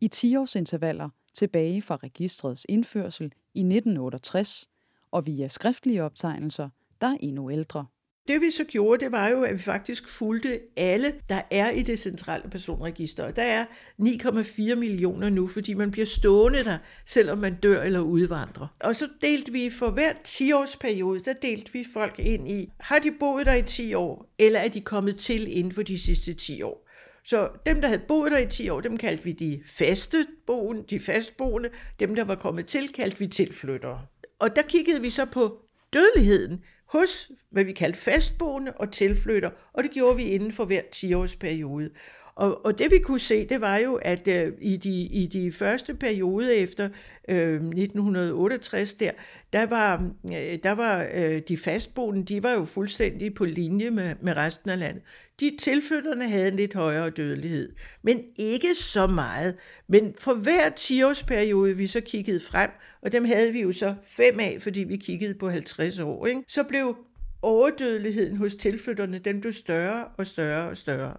i 0.00 0.10
10-årsintervaller 0.14 1.08
tilbage 1.34 1.82
fra 1.82 1.96
registrets 1.96 2.66
indførsel 2.68 3.24
i 3.54 3.60
1968 3.60 4.68
og 5.10 5.26
via 5.26 5.48
skriftlige 5.48 6.02
optegnelser, 6.02 6.68
der 7.00 7.06
er 7.06 7.16
endnu 7.20 7.50
ældre. 7.50 7.86
Det 8.28 8.40
vi 8.40 8.50
så 8.50 8.64
gjorde, 8.64 9.04
det 9.04 9.12
var 9.12 9.28
jo, 9.28 9.42
at 9.42 9.54
vi 9.54 9.62
faktisk 9.62 10.08
fulgte 10.08 10.60
alle, 10.76 11.14
der 11.28 11.40
er 11.50 11.70
i 11.70 11.82
det 11.82 11.98
centrale 11.98 12.50
personregister. 12.50 13.24
Og 13.24 13.36
der 13.36 13.42
er 13.42 13.64
9,4 14.02 14.74
millioner 14.74 15.30
nu, 15.30 15.46
fordi 15.46 15.74
man 15.74 15.90
bliver 15.90 16.06
stående 16.06 16.64
der, 16.64 16.78
selvom 17.06 17.38
man 17.38 17.54
dør 17.54 17.82
eller 17.82 18.00
udvandrer. 18.00 18.66
Og 18.80 18.96
så 18.96 19.08
delte 19.22 19.52
vi 19.52 19.70
for 19.70 19.90
hver 19.90 20.12
10-årsperiode, 20.28 21.22
der 21.24 21.32
delte 21.32 21.72
vi 21.72 21.86
folk 21.92 22.18
ind 22.18 22.48
i, 22.48 22.72
har 22.80 22.98
de 22.98 23.12
boet 23.20 23.46
der 23.46 23.54
i 23.54 23.62
10 23.62 23.94
år, 23.94 24.34
eller 24.38 24.60
er 24.60 24.68
de 24.68 24.80
kommet 24.80 25.18
til 25.18 25.58
inden 25.58 25.72
for 25.72 25.82
de 25.82 25.98
sidste 25.98 26.34
10 26.34 26.62
år. 26.62 26.88
Så 27.24 27.48
dem, 27.66 27.80
der 27.80 27.88
havde 27.88 28.02
boet 28.08 28.32
der 28.32 28.38
i 28.38 28.46
10 28.46 28.68
år, 28.68 28.80
dem 28.80 28.96
kaldte 28.96 29.24
vi 29.24 29.32
de 29.32 29.62
faste 29.66 30.26
boende, 30.46 30.84
de 30.90 31.00
fastboende. 31.00 31.68
Dem, 32.00 32.14
der 32.14 32.24
var 32.24 32.34
kommet 32.34 32.66
til, 32.66 32.92
kaldte 32.92 33.18
vi 33.18 33.26
tilflyttere. 33.26 34.00
Og 34.38 34.56
der 34.56 34.62
kiggede 34.62 35.02
vi 35.02 35.10
så 35.10 35.24
på 35.24 35.58
dødeligheden 35.92 36.64
hos, 36.88 37.30
hvad 37.50 37.64
vi 37.64 37.72
kaldte 37.72 37.98
fastboende 37.98 38.72
og 38.72 38.92
tilflytter, 38.92 39.50
og 39.72 39.82
det 39.82 39.90
gjorde 39.90 40.16
vi 40.16 40.22
inden 40.22 40.52
for 40.52 40.64
hver 40.64 40.82
10-årsperiode. 40.96 41.90
Og, 42.38 42.64
og 42.66 42.78
det 42.78 42.90
vi 42.90 42.98
kunne 42.98 43.20
se, 43.20 43.46
det 43.48 43.60
var 43.60 43.76
jo, 43.76 43.94
at 43.94 44.28
øh, 44.28 44.52
i, 44.60 44.76
de, 44.76 45.00
i 45.00 45.26
de 45.26 45.52
første 45.52 45.94
periode 45.94 46.56
efter 46.56 46.88
øh, 47.28 47.54
1968 47.54 48.94
der, 48.94 49.10
der 49.52 49.66
var, 49.66 50.10
øh, 50.24 50.58
der 50.62 50.72
var 50.72 51.06
øh, 51.14 51.42
de 51.48 51.56
fastboende, 51.56 52.24
de 52.24 52.42
var 52.42 52.52
jo 52.52 52.64
fuldstændig 52.64 53.34
på 53.34 53.44
linje 53.44 53.90
med, 53.90 54.14
med 54.20 54.36
resten 54.36 54.70
af 54.70 54.78
landet. 54.78 55.02
De 55.40 55.56
tilflytterne 55.60 56.28
havde 56.28 56.48
en 56.48 56.56
lidt 56.56 56.74
højere 56.74 57.10
dødelighed, 57.10 57.72
men 58.02 58.24
ikke 58.36 58.74
så 58.74 59.06
meget. 59.06 59.54
Men 59.88 60.14
for 60.18 60.34
hver 60.34 60.70
10-årsperiode, 60.70 61.76
vi 61.76 61.86
så 61.86 62.00
kiggede 62.00 62.40
frem, 62.40 62.70
og 63.02 63.12
dem 63.12 63.24
havde 63.24 63.52
vi 63.52 63.60
jo 63.60 63.72
så 63.72 63.94
fem 64.06 64.40
af, 64.40 64.58
fordi 64.60 64.80
vi 64.80 64.96
kiggede 64.96 65.34
på 65.34 65.50
50 65.50 65.98
år, 65.98 66.26
ikke? 66.26 66.42
så 66.48 66.62
blev 66.62 66.96
overdødeligheden 67.42 68.36
hos 68.36 68.54
tilflytterne, 68.54 69.18
den 69.18 69.40
blev 69.40 69.52
større 69.52 70.04
og 70.16 70.26
større 70.26 70.68
og 70.68 70.76
større. 70.76 71.14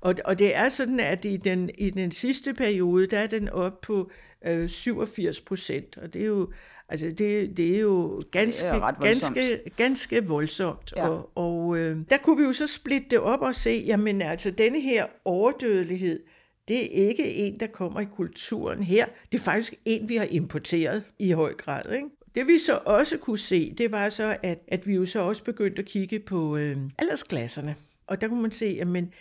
Og, 0.00 0.14
og 0.24 0.38
det 0.38 0.56
er 0.56 0.68
sådan, 0.68 1.00
at 1.00 1.24
i 1.24 1.36
den, 1.36 1.70
i 1.78 1.90
den 1.90 2.12
sidste 2.12 2.54
periode, 2.54 3.06
der 3.06 3.18
er 3.18 3.26
den 3.26 3.48
op 3.48 3.80
på 3.80 4.10
øh, 4.46 4.68
87 4.68 5.40
procent, 5.40 5.98
og 5.98 6.14
det 6.14 6.22
er 6.22 6.26
jo 6.26 6.52
Altså 6.90 7.06
det, 7.18 7.56
det 7.56 7.76
er 7.76 7.80
jo 7.80 8.22
ganske, 8.30 8.66
Det 8.66 8.74
er 8.74 8.94
voldsomt. 8.98 9.34
ganske, 9.34 9.70
ganske 9.76 10.26
voldsomt. 10.26 10.92
Ja. 10.96 11.08
Og, 11.08 11.30
og 11.34 11.78
øh, 11.78 11.98
der 12.10 12.16
kunne 12.16 12.36
vi 12.36 12.42
jo 12.42 12.52
så 12.52 12.66
splitte 12.66 13.06
det 13.10 13.18
op 13.18 13.40
og 13.40 13.54
se, 13.54 13.84
jamen 13.86 14.22
altså 14.22 14.50
denne 14.50 14.80
her 14.80 15.06
overdødelighed, 15.24 16.20
det 16.68 17.02
er 17.02 17.08
ikke 17.08 17.34
en, 17.34 17.60
der 17.60 17.66
kommer 17.66 18.00
i 18.00 18.04
kulturen 18.16 18.82
her. 18.82 19.06
Det 19.32 19.38
er 19.38 19.42
faktisk 19.42 19.74
en, 19.84 20.08
vi 20.08 20.16
har 20.16 20.24
importeret 20.30 21.02
i 21.18 21.30
høj 21.30 21.54
grad. 21.54 21.92
Ikke? 21.92 22.08
Det 22.34 22.46
vi 22.46 22.58
så 22.58 22.78
også 22.84 23.18
kunne 23.18 23.38
se, 23.38 23.74
det 23.78 23.92
var 23.92 24.08
så, 24.08 24.36
at, 24.42 24.58
at 24.68 24.86
vi 24.86 24.94
jo 24.94 25.06
så 25.06 25.20
også 25.20 25.44
begyndte 25.44 25.82
at 25.82 25.88
kigge 25.88 26.20
på 26.20 26.56
øh, 26.56 26.76
aldersklasserne. 26.98 27.74
Og 28.06 28.20
der 28.20 28.28
kunne 28.28 28.42
man 28.42 28.50
se, 28.50 28.78
at 28.80 28.86
men, 28.86 29.12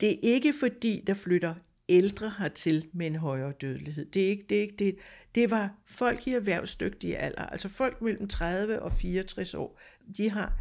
det 0.00 0.10
er 0.10 0.18
ikke 0.22 0.54
fordi, 0.60 1.02
der 1.06 1.14
flytter 1.14 1.54
ældre 1.88 2.32
hertil 2.38 2.86
med 2.92 3.06
en 3.06 3.16
højere 3.16 3.52
dødelighed. 3.60 4.04
Det 4.04 4.24
er 4.24 4.28
ikke 4.28 4.44
det. 4.48 4.58
Er 4.58 4.62
ikke 4.62 4.76
det. 4.76 4.96
det 5.34 5.50
var 5.50 5.70
folk 5.86 6.26
i 6.26 6.30
erhvervsdygtige 6.30 7.16
alder, 7.16 7.46
altså 7.46 7.68
folk 7.68 8.02
mellem 8.02 8.28
30 8.28 8.82
og 8.82 8.92
64 8.92 9.54
år. 9.54 9.80
De 10.16 10.30
har 10.30 10.52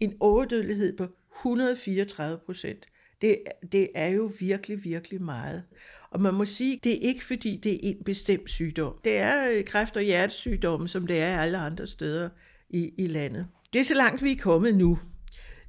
en 0.00 0.16
overdødelighed 0.20 0.96
på 0.96 1.06
134 1.36 2.38
procent. 2.38 2.86
Det, 3.22 3.38
det 3.72 3.88
er 3.94 4.06
jo 4.06 4.32
virkelig, 4.40 4.84
virkelig 4.84 5.22
meget. 5.22 5.62
Og 6.10 6.20
man 6.20 6.34
må 6.34 6.44
sige, 6.44 6.80
det 6.84 6.92
er 6.92 7.08
ikke 7.08 7.24
fordi, 7.24 7.56
det 7.56 7.72
er 7.72 7.78
en 7.82 8.04
bestemt 8.04 8.50
sygdom. 8.50 8.94
Det 9.04 9.18
er 9.18 9.50
øh, 9.50 9.64
kræft- 9.64 9.96
og 9.96 10.02
hjertesygdomme, 10.02 10.88
som 10.88 11.06
det 11.06 11.20
er 11.20 11.40
alle 11.40 11.58
andre 11.58 11.86
steder 11.86 12.28
i, 12.70 12.92
i 12.98 13.06
landet. 13.06 13.46
Det 13.72 13.80
er 13.80 13.84
så 13.84 13.94
langt, 13.94 14.22
vi 14.22 14.32
er 14.32 14.36
kommet 14.36 14.74
nu. 14.74 14.98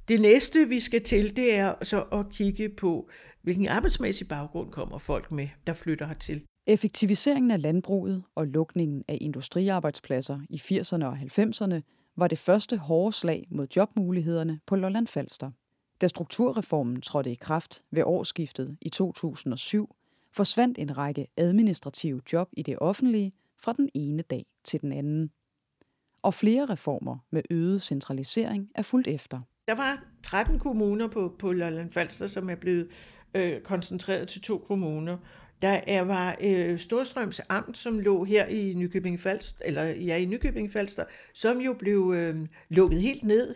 Det 0.08 0.20
næste, 0.20 0.68
vi 0.68 0.80
skal 0.80 1.02
til, 1.04 1.36
det 1.36 1.54
er 1.54 1.74
så 1.82 2.02
at 2.02 2.28
kigge 2.30 2.68
på, 2.68 3.08
hvilken 3.42 3.68
arbejdsmæssig 3.68 4.28
baggrund 4.28 4.70
kommer 4.70 4.98
folk 4.98 5.32
med, 5.32 5.48
der 5.66 5.72
flytter 5.72 6.06
hertil. 6.06 6.42
Effektiviseringen 6.66 7.50
af 7.50 7.62
landbruget 7.62 8.22
og 8.34 8.46
lukningen 8.46 9.04
af 9.08 9.18
industriarbejdspladser 9.20 10.40
i 10.50 10.56
80'erne 10.56 11.04
og 11.04 11.18
90'erne 11.18 11.80
var 12.16 12.28
det 12.28 12.38
første 12.38 12.76
hårde 12.76 13.12
slag 13.12 13.46
mod 13.50 13.66
jobmulighederne 13.76 14.60
på 14.66 14.76
Lolland 14.76 15.06
Falster. 15.06 15.50
Da 16.00 16.08
strukturreformen 16.08 17.00
trådte 17.00 17.30
i 17.30 17.34
kraft 17.34 17.82
ved 17.90 18.02
årsskiftet 18.02 18.76
i 18.80 18.88
2007, 18.88 19.96
forsvandt 20.32 20.78
en 20.78 20.98
række 20.98 21.26
administrative 21.36 22.20
job 22.32 22.48
i 22.52 22.62
det 22.62 22.78
offentlige 22.78 23.32
fra 23.58 23.72
den 23.72 23.88
ene 23.94 24.22
dag 24.22 24.46
til 24.64 24.80
den 24.80 24.92
anden. 24.92 25.30
Og 26.22 26.34
flere 26.34 26.66
reformer 26.66 27.18
med 27.30 27.42
øget 27.50 27.82
centralisering 27.82 28.70
er 28.74 28.82
fuldt 28.82 29.06
efter. 29.06 29.40
Der 29.68 29.74
var 29.74 30.04
13 30.22 30.58
kommuner 30.58 31.08
på, 31.08 31.34
på 31.38 31.52
Lolland 31.52 31.90
Falster, 31.90 32.26
som 32.26 32.50
er 32.50 32.54
blevet 32.54 32.88
øh, 33.34 33.60
koncentreret 33.60 34.28
til 34.28 34.42
to 34.42 34.58
kommuner. 34.58 35.16
Der 35.62 35.80
er, 35.86 36.02
var 36.02 36.36
øh, 36.40 36.78
Storstrøms 36.78 37.40
Amt, 37.48 37.76
som 37.76 37.98
lå 37.98 38.24
her 38.24 38.46
i 38.46 38.74
Nykøbing 38.74 39.20
Falster, 39.20 39.64
eller 39.64 39.84
ja, 39.84 40.16
i 40.16 40.24
Nykøbing 40.24 40.72
Falster, 40.72 41.04
som 41.32 41.60
jo 41.60 41.72
blev 41.72 42.12
øh, 42.16 42.36
lukket 42.68 43.00
helt 43.00 43.24
ned. 43.24 43.54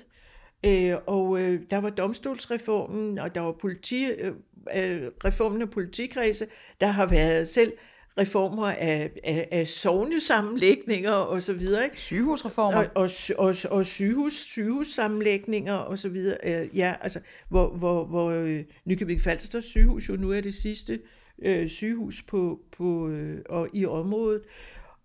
Øh, 0.67 0.97
og 1.07 1.41
øh, 1.41 1.61
der 1.71 1.79
var 1.79 1.91
domstolsreformen, 1.91 3.19
og 3.19 3.35
der 3.35 3.41
var 3.41 3.53
politi, 3.53 4.05
øh, 4.05 4.35
øh 4.77 5.11
reformen 5.25 5.63
af 5.63 5.71
politikredse. 5.71 6.47
Der 6.81 6.87
har 6.87 7.07
været 7.07 7.49
selv 7.49 7.73
reformer 8.19 8.67
af, 8.67 9.11
af, 9.25 9.49
af 9.51 9.67
sovnesammenlægninger 9.67 11.11
og 11.11 11.43
så 11.43 11.53
videre. 11.53 11.85
Ikke? 11.85 12.01
Sygehusreformer. 12.01 12.79
Og, 12.79 12.87
og, 12.95 13.11
og, 13.39 13.57
og 13.71 13.87
sygehus, 13.87 14.33
sygehussammenlægninger 14.33 15.75
og 15.75 15.99
så 15.99 16.09
videre. 16.09 16.37
Øh, 16.45 16.77
Ja, 16.77 16.95
altså, 17.01 17.21
hvor, 17.49 17.69
hvor, 17.69 18.05
hvor 18.05 18.31
øh, 18.31 18.65
Nykøbing 18.85 19.21
Falster 19.21 19.61
sygehus 19.61 20.09
jo 20.09 20.17
nu 20.17 20.33
er 20.33 20.41
det 20.41 20.55
sidste 20.55 21.01
øh, 21.43 21.69
sygehus 21.69 22.23
på, 22.23 22.61
på, 22.77 23.09
øh, 23.09 23.41
og 23.49 23.69
i 23.73 23.87
området. 23.87 24.43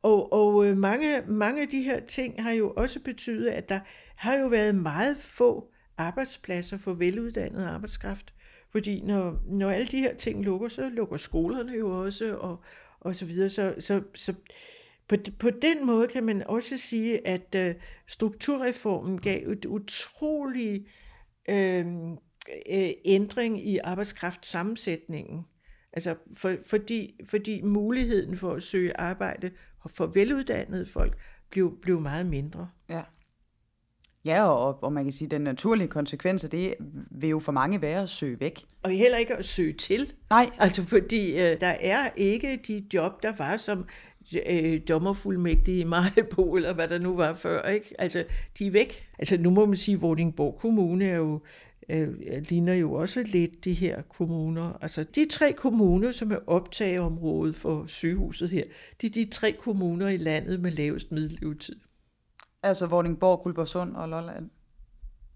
Og, 0.03 0.34
og 0.34 0.65
øh, 0.65 0.77
mange, 0.77 1.22
mange 1.27 1.62
af 1.62 1.68
de 1.68 1.84
her 1.84 2.00
ting 2.00 2.44
har 2.44 2.51
jo 2.51 2.74
også 2.77 3.00
betydet, 3.00 3.48
at 3.48 3.70
der 3.70 3.80
har 4.15 4.36
jo 4.36 4.48
været 4.48 4.75
meget 4.75 5.18
få 5.18 5.72
arbejdspladser 5.98 6.77
for 6.77 6.94
veluddannet 6.94 7.65
arbejdskraft. 7.65 8.34
Fordi 8.72 9.01
når, 9.01 9.39
når 9.46 9.72
alle 9.72 9.88
de 9.88 10.00
her 10.00 10.15
ting 10.15 10.46
lukker, 10.46 10.68
så 10.70 10.89
lukker 10.89 11.18
skolerne 11.18 11.72
jo 11.72 12.03
også, 12.03 12.36
og, 12.36 12.63
og 13.01 13.15
så 13.15 13.25
videre. 13.25 13.50
Så, 13.50 13.75
så, 13.79 14.01
så 14.15 14.34
på, 15.08 15.15
på 15.39 15.50
den 15.50 15.86
måde 15.86 16.08
kan 16.08 16.24
man 16.24 16.43
også 16.48 16.77
sige, 16.77 17.27
at 17.27 17.55
øh, 17.55 17.75
strukturreformen 18.08 19.22
gav 19.22 19.50
et 19.50 19.65
utrolig 19.65 20.88
øh, 21.50 21.86
øh, 22.70 22.89
ændring 23.05 23.67
i 23.67 23.77
arbejdskraftsammensætningen. 23.77 25.46
Altså 25.93 26.15
for, 26.34 26.55
fordi, 26.65 27.20
fordi 27.25 27.62
muligheden 27.62 28.38
for 28.38 28.53
at 28.53 28.63
søge 28.63 29.00
arbejde 29.00 29.51
for 29.96 30.05
veluddannede 30.05 30.86
folk 30.86 31.17
blev, 31.50 31.79
blev 31.81 32.01
meget 32.01 32.25
mindre. 32.25 32.70
Ja. 32.89 33.01
Ja, 34.25 34.44
og, 34.44 34.84
og 34.84 34.94
man 34.94 35.04
kan 35.04 35.13
sige, 35.13 35.25
at 35.25 35.32
den 35.32 35.42
naturlige 35.42 35.88
konsekvens 35.88 36.44
af 36.44 36.50
det 36.50 36.74
vil 37.12 37.30
jo 37.30 37.40
for 37.40 37.51
mange 37.51 37.82
være 37.82 38.01
at 38.01 38.10
søge 38.10 38.40
væk. 38.40 38.66
Og 38.84 38.92
heller 38.92 39.18
ikke 39.18 39.36
at 39.36 39.46
søge 39.46 39.74
til. 39.74 40.13
Nej, 40.30 40.50
Altså 40.58 40.84
fordi 40.84 41.32
øh, 41.32 41.62
der 41.62 41.75
er 41.80 42.10
ikke 42.16 42.60
de 42.68 42.84
job, 42.94 43.24
der 43.24 43.34
var 43.38 43.58
som 43.58 43.86
øh, 44.46 44.82
dommerfuldmægtige 44.88 45.80
i 45.80 45.84
Majbo, 45.84 46.56
eller 46.56 46.74
hvad 46.74 46.88
der 46.88 47.00
nu 47.00 47.16
var 47.16 47.34
før. 47.34 47.70
Ikke? 47.70 47.96
Altså, 48.00 48.24
de 48.60 48.68
er 48.68 48.72
væk. 48.72 49.08
Altså 49.20 49.38
nu 49.38 49.50
må 49.50 49.66
man 49.66 49.78
sige, 49.78 49.96
at 49.96 50.01
Vordingborg 50.01 50.58
Kommune 50.60 51.06
er 51.06 51.16
jo, 51.16 51.40
øh, 51.90 52.10
ligner 52.50 52.74
jo 52.74 52.94
også 52.94 53.24
lidt 53.24 53.66
de 53.66 53.74
her 53.74 54.01
kommuner. 54.01 54.78
Altså 54.82 55.04
de 55.04 55.28
tre 55.30 55.54
kommuner, 55.54 56.12
som 56.12 56.32
er 56.32 56.40
optageområdet 56.48 57.56
for 57.56 57.86
sygehuset 57.88 58.50
her, 58.50 58.63
det 59.01 59.08
er 59.08 59.13
de 59.13 59.30
tre 59.30 59.51
kommuner 59.51 60.08
i 60.08 60.18
landet 60.18 60.60
med 60.60 60.72
lavest 60.72 61.12
middellevetid. 61.12 61.75
Altså 62.63 62.88
Vordingborg, 62.88 63.44
Guldborgsund 63.44 63.96
og 63.96 64.10
Lolland. 64.10 64.50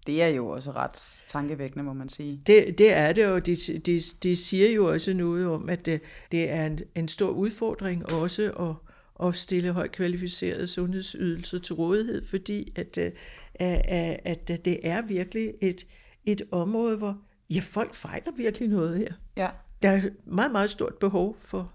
Det 0.06 0.22
er 0.22 0.28
jo 0.28 0.48
også 0.48 0.70
ret 0.70 1.24
tankevækkende, 1.28 1.84
må 1.84 1.92
man 1.92 2.08
sige. 2.08 2.42
Det, 2.46 2.78
det 2.78 2.92
er 2.92 3.12
det, 3.12 3.26
og 3.26 3.46
det, 3.46 3.86
det, 3.86 4.16
det 4.22 4.38
siger 4.38 4.70
jo 4.70 4.92
også 4.92 5.12
noget 5.12 5.46
om, 5.46 5.68
at 5.68 5.86
det, 5.86 6.00
det 6.32 6.50
er 6.50 6.66
en, 6.66 6.80
en 6.94 7.08
stor 7.08 7.30
udfordring 7.30 8.12
også 8.12 8.52
at, 8.52 9.26
at 9.26 9.34
stille 9.34 9.72
højt 9.72 9.92
kvalificerede 9.92 10.66
sundhedsydelser 10.66 11.58
til 11.58 11.74
rådighed, 11.74 12.26
fordi 12.26 12.72
at, 12.76 12.98
øh, 12.98 13.10
at, 13.54 13.82
at, 14.24 14.50
at 14.50 14.64
det 14.64 14.80
er 14.82 15.02
virkelig 15.02 15.54
et, 15.60 15.86
et 16.24 16.42
område, 16.50 16.96
hvor 16.96 17.18
ja, 17.50 17.60
folk 17.60 17.94
fejler 17.94 18.32
virkelig 18.36 18.68
noget 18.68 18.98
her. 18.98 19.12
Ja, 19.36 19.48
Der 19.82 19.88
er 19.88 20.02
meget, 20.24 20.52
meget 20.52 20.70
stort 20.70 20.94
behov 20.94 21.36
for, 21.40 21.72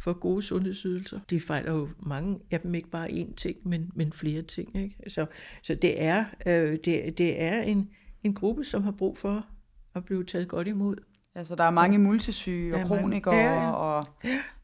for 0.00 0.12
gode 0.12 0.42
sundhedsydelser. 0.42 1.20
De 1.30 1.40
fejler 1.40 1.72
jo 1.72 1.88
mange 1.98 2.38
af 2.50 2.60
dem 2.60 2.74
ikke 2.74 2.90
bare 2.90 3.08
én 3.10 3.34
ting, 3.34 3.56
men, 3.64 3.90
men 3.94 4.12
flere 4.12 4.42
ting. 4.42 4.76
Ikke? 4.76 4.96
Så, 5.08 5.26
så 5.62 5.74
det 5.74 6.02
er, 6.02 6.24
øh, 6.46 6.78
det, 6.84 7.18
det 7.18 7.42
er 7.42 7.62
en, 7.62 7.90
en 8.24 8.34
gruppe, 8.34 8.64
som 8.64 8.82
har 8.82 8.90
brug 8.92 9.18
for 9.18 9.46
at 9.94 10.04
blive 10.04 10.24
taget 10.24 10.48
godt 10.48 10.68
imod. 10.68 10.96
altså 11.34 11.54
der 11.54 11.64
er 11.64 11.70
mange 11.70 11.98
multisyge 11.98 12.74
og 12.74 12.80
er 12.80 12.86
mange- 12.88 13.02
kronikere, 13.02 13.34
Ja, 13.34 13.60
ja. 13.62 13.70
og 13.70 14.06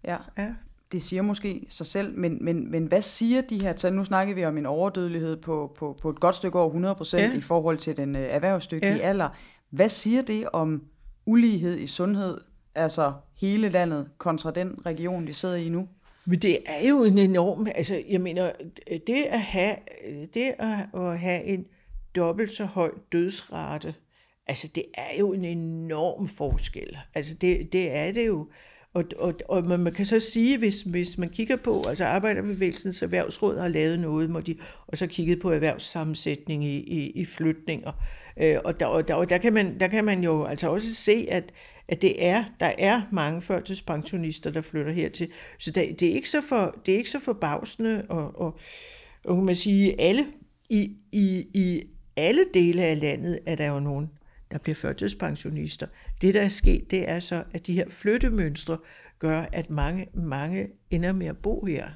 ja, 0.05 0.17
Ja. 0.39 0.55
det 0.93 1.03
siger 1.03 1.23
måske 1.23 1.67
sig 1.69 1.87
selv, 1.87 2.19
men, 2.19 2.45
men, 2.45 2.71
men 2.71 2.87
hvad 2.87 3.03
siger 3.03 3.41
de 3.41 3.61
her 3.63 3.73
tal? 3.73 3.93
Nu 3.95 4.05
snakker 4.05 4.35
vi 4.35 4.45
om 4.45 4.59
en 4.59 4.67
overdødelighed 4.67 5.37
på, 5.37 5.75
på, 5.79 5.99
på 6.03 6.11
et 6.11 6.21
godt 6.21 6.35
stykke 6.35 6.59
over 6.59 6.69
100 6.69 6.95
procent 6.95 7.33
Ja. 7.33 7.37
i 7.39 7.41
forhold 7.41 7.79
til 7.79 7.97
den 7.97 8.17
øh, 8.17 8.23
erhvervsdygtige 8.23 8.93
Ja. 8.97 8.99
alder. 8.99 9.29
Hvad 9.71 9.89
siger 9.89 10.23
det 10.23 10.49
om 10.53 10.83
ulighed 11.27 11.79
i 11.79 11.87
sundhed, 11.87 12.41
altså 12.77 13.13
hele 13.41 13.69
landet, 13.69 14.11
kontra 14.19 14.51
den 14.51 14.79
region, 14.87 15.27
de 15.27 15.33
sidder 15.33 15.55
i 15.55 15.69
nu? 15.69 15.89
Men 16.27 16.39
det 16.39 16.59
er 16.67 16.89
jo 16.89 17.05
en 17.05 17.19
enorm, 17.19 17.67
altså 17.75 18.03
jeg 18.09 18.21
mener, 18.21 18.53
det 19.07 19.25
at 19.25 19.41
have, 19.41 19.77
det 20.35 20.55
at, 20.95 21.19
have 21.19 21.45
en 21.45 21.67
dobbelt 22.17 22.53
så 22.53 22.65
høj 22.65 22.91
dødsrate, 23.13 23.95
altså 24.47 24.69
det 24.75 24.85
er 24.95 25.19
jo 25.19 25.33
en 25.33 25.45
enorm 25.45 26.29
forskel. 26.29 26.99
Altså 27.15 27.35
det, 27.35 27.73
det 27.73 27.93
er 27.93 28.13
det 28.13 28.27
jo. 28.27 28.49
Og, 28.95 29.05
og, 29.19 29.35
og 29.49 29.65
man 29.65 29.81
man 29.81 29.93
kan 29.93 30.05
så 30.05 30.21
sige, 30.21 30.59
hvis, 30.59 30.83
hvis 30.83 31.19
man 31.19 31.29
kigger 31.29 31.57
på, 31.57 31.85
altså 31.89 32.05
Arbejderbevægelsens 32.05 33.03
Erhvervsråd 33.03 33.59
har 33.59 33.69
lavet 33.69 33.99
noget, 33.99 34.29
hvor 34.29 34.41
de 34.41 34.57
og 34.87 34.99
så 34.99 35.07
kigget 35.07 35.41
på 35.41 35.51
erhvervssammensætning 35.51 36.65
i, 36.65 36.77
i, 36.77 37.11
i 37.11 37.25
flytninger. 37.25 37.93
Øh, 38.37 38.57
og 38.65 38.81
der, 38.81 38.87
og 38.87 39.09
der, 39.09 39.15
og 39.15 39.29
der, 39.29 39.39
kan 39.39 39.53
man, 39.53 39.81
der 39.81 39.89
kan 39.89 40.05
man 40.05 40.25
jo 40.25 40.45
altså 40.45 40.71
også 40.71 40.95
se, 40.95 41.27
at, 41.31 41.53
at 41.89 42.03
det 42.03 42.25
er, 42.25 42.45
der 42.61 42.73
er 42.79 43.03
mange 43.13 43.43
førtidspensionister, 43.43 44.51
der 44.51 44.61
flytter 44.61 44.93
hertil. 44.93 45.29
Så 45.59 45.71
det, 45.71 46.01
det, 46.01 46.09
er, 46.09 46.13
ikke 46.13 46.29
så 46.29 46.43
for, 46.49 46.79
det 46.87 46.95
er 46.95 46.99
ikke 46.99 47.11
så 47.11 47.21
forbavsende, 47.21 48.07
og, 48.09 48.41
og, 48.41 48.59
og 49.25 49.37
kan 49.37 49.45
man 49.45 49.57
sige, 49.57 50.01
alle, 50.01 50.27
i, 50.71 50.97
i, 51.13 51.47
i 51.55 51.83
alle 52.17 52.45
dele 52.55 52.83
af 52.83 53.01
landet 53.01 53.39
er 53.47 53.57
der 53.57 53.67
jo 53.67 53.81
nogen, 53.81 54.11
der 54.51 54.59
bliver 54.59 54.75
førtidspensionister. 54.75 55.87
Det, 56.21 56.35
der 56.35 56.43
er 56.43 56.49
sket, 56.49 56.91
det 56.91 57.09
er 57.09 57.21
så, 57.21 57.45
at 57.53 57.67
de 57.67 57.73
her 57.73 57.89
flyttemønstre 57.89 58.79
gør, 59.19 59.47
at 59.53 59.71
mange, 59.71 60.07
mange 60.15 60.69
ender 60.91 61.13
med 61.13 61.27
at 61.27 61.39
bo 61.39 61.65
her. 61.65 61.91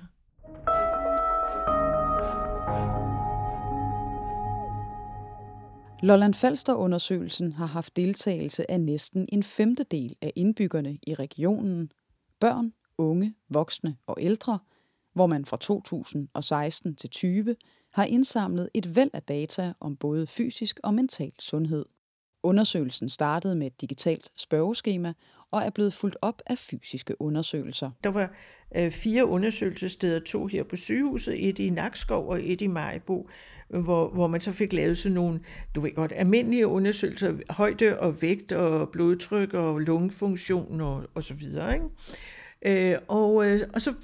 Lolland 6.02 6.34
Falster-undersøgelsen 6.34 7.52
har 7.52 7.66
haft 7.66 7.96
deltagelse 7.96 8.70
af 8.70 8.80
næsten 8.80 9.28
en 9.32 9.42
femtedel 9.42 10.16
af 10.22 10.32
indbyggerne 10.36 10.98
i 11.02 11.14
regionen, 11.14 11.92
børn, 12.40 12.72
unge, 12.98 13.34
voksne 13.48 13.96
og 14.06 14.16
ældre, 14.20 14.58
hvor 15.12 15.26
man 15.26 15.44
fra 15.44 15.56
2016 15.56 16.96
til 16.96 17.10
20 17.10 17.56
har 17.92 18.04
indsamlet 18.04 18.68
et 18.74 18.96
væld 18.96 19.10
af 19.12 19.22
data 19.22 19.72
om 19.80 19.96
både 19.96 20.26
fysisk 20.26 20.80
og 20.82 20.94
mental 20.94 21.32
sundhed. 21.38 21.84
Undersøgelsen 22.42 23.08
startede 23.08 23.56
med 23.56 23.66
et 23.66 23.80
digitalt 23.80 24.30
spørgeskema 24.36 25.12
og 25.50 25.62
er 25.62 25.70
blevet 25.70 25.92
fuldt 25.92 26.16
op 26.22 26.42
af 26.46 26.58
fysiske 26.58 27.20
undersøgelser. 27.20 27.90
Der 28.04 28.10
var 28.10 28.32
øh, 28.76 28.90
fire 28.90 29.26
undersøgelsessteder, 29.26 30.20
to 30.20 30.46
her 30.46 30.62
på 30.62 30.76
sygehuset, 30.76 31.48
et 31.48 31.58
i 31.58 31.70
Nakskov 31.70 32.28
og 32.28 32.40
et 32.42 32.60
i 32.60 32.66
Majbo, 32.66 33.28
hvor, 33.68 34.08
hvor 34.08 34.26
man 34.26 34.40
så 34.40 34.52
fik 34.52 34.72
lavet 34.72 34.98
sådan 34.98 35.14
nogle, 35.14 35.40
du 35.74 35.80
ved 35.80 35.94
godt, 35.94 36.12
almindelige 36.16 36.66
undersøgelser, 36.66 37.34
højde 37.50 38.00
og 38.00 38.22
vægt 38.22 38.52
og 38.52 38.88
blodtryk 38.88 39.54
og 39.54 39.78
lungefunktion 39.78 40.80
og, 40.80 41.04
og 41.14 41.24
så 41.24 41.34
videre. 41.34 41.74
Ikke? 41.74 41.86
Øh, 42.62 42.98
og, 43.08 43.46
øh, 43.46 43.60
og 43.74 43.80
så 43.80 43.94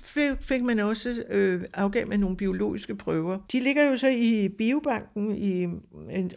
fik 0.41 0.63
man 0.63 0.79
også 0.79 1.25
øh, 1.29 1.65
afgav 1.75 2.07
med 2.07 2.19
nogle 2.19 2.37
biologiske 2.37 2.95
prøver. 2.95 3.39
De 3.53 3.61
ligger 3.61 3.91
jo 3.91 3.97
så 3.97 4.09
i 4.09 4.49
biobanken, 4.59 5.37
i 5.37 5.67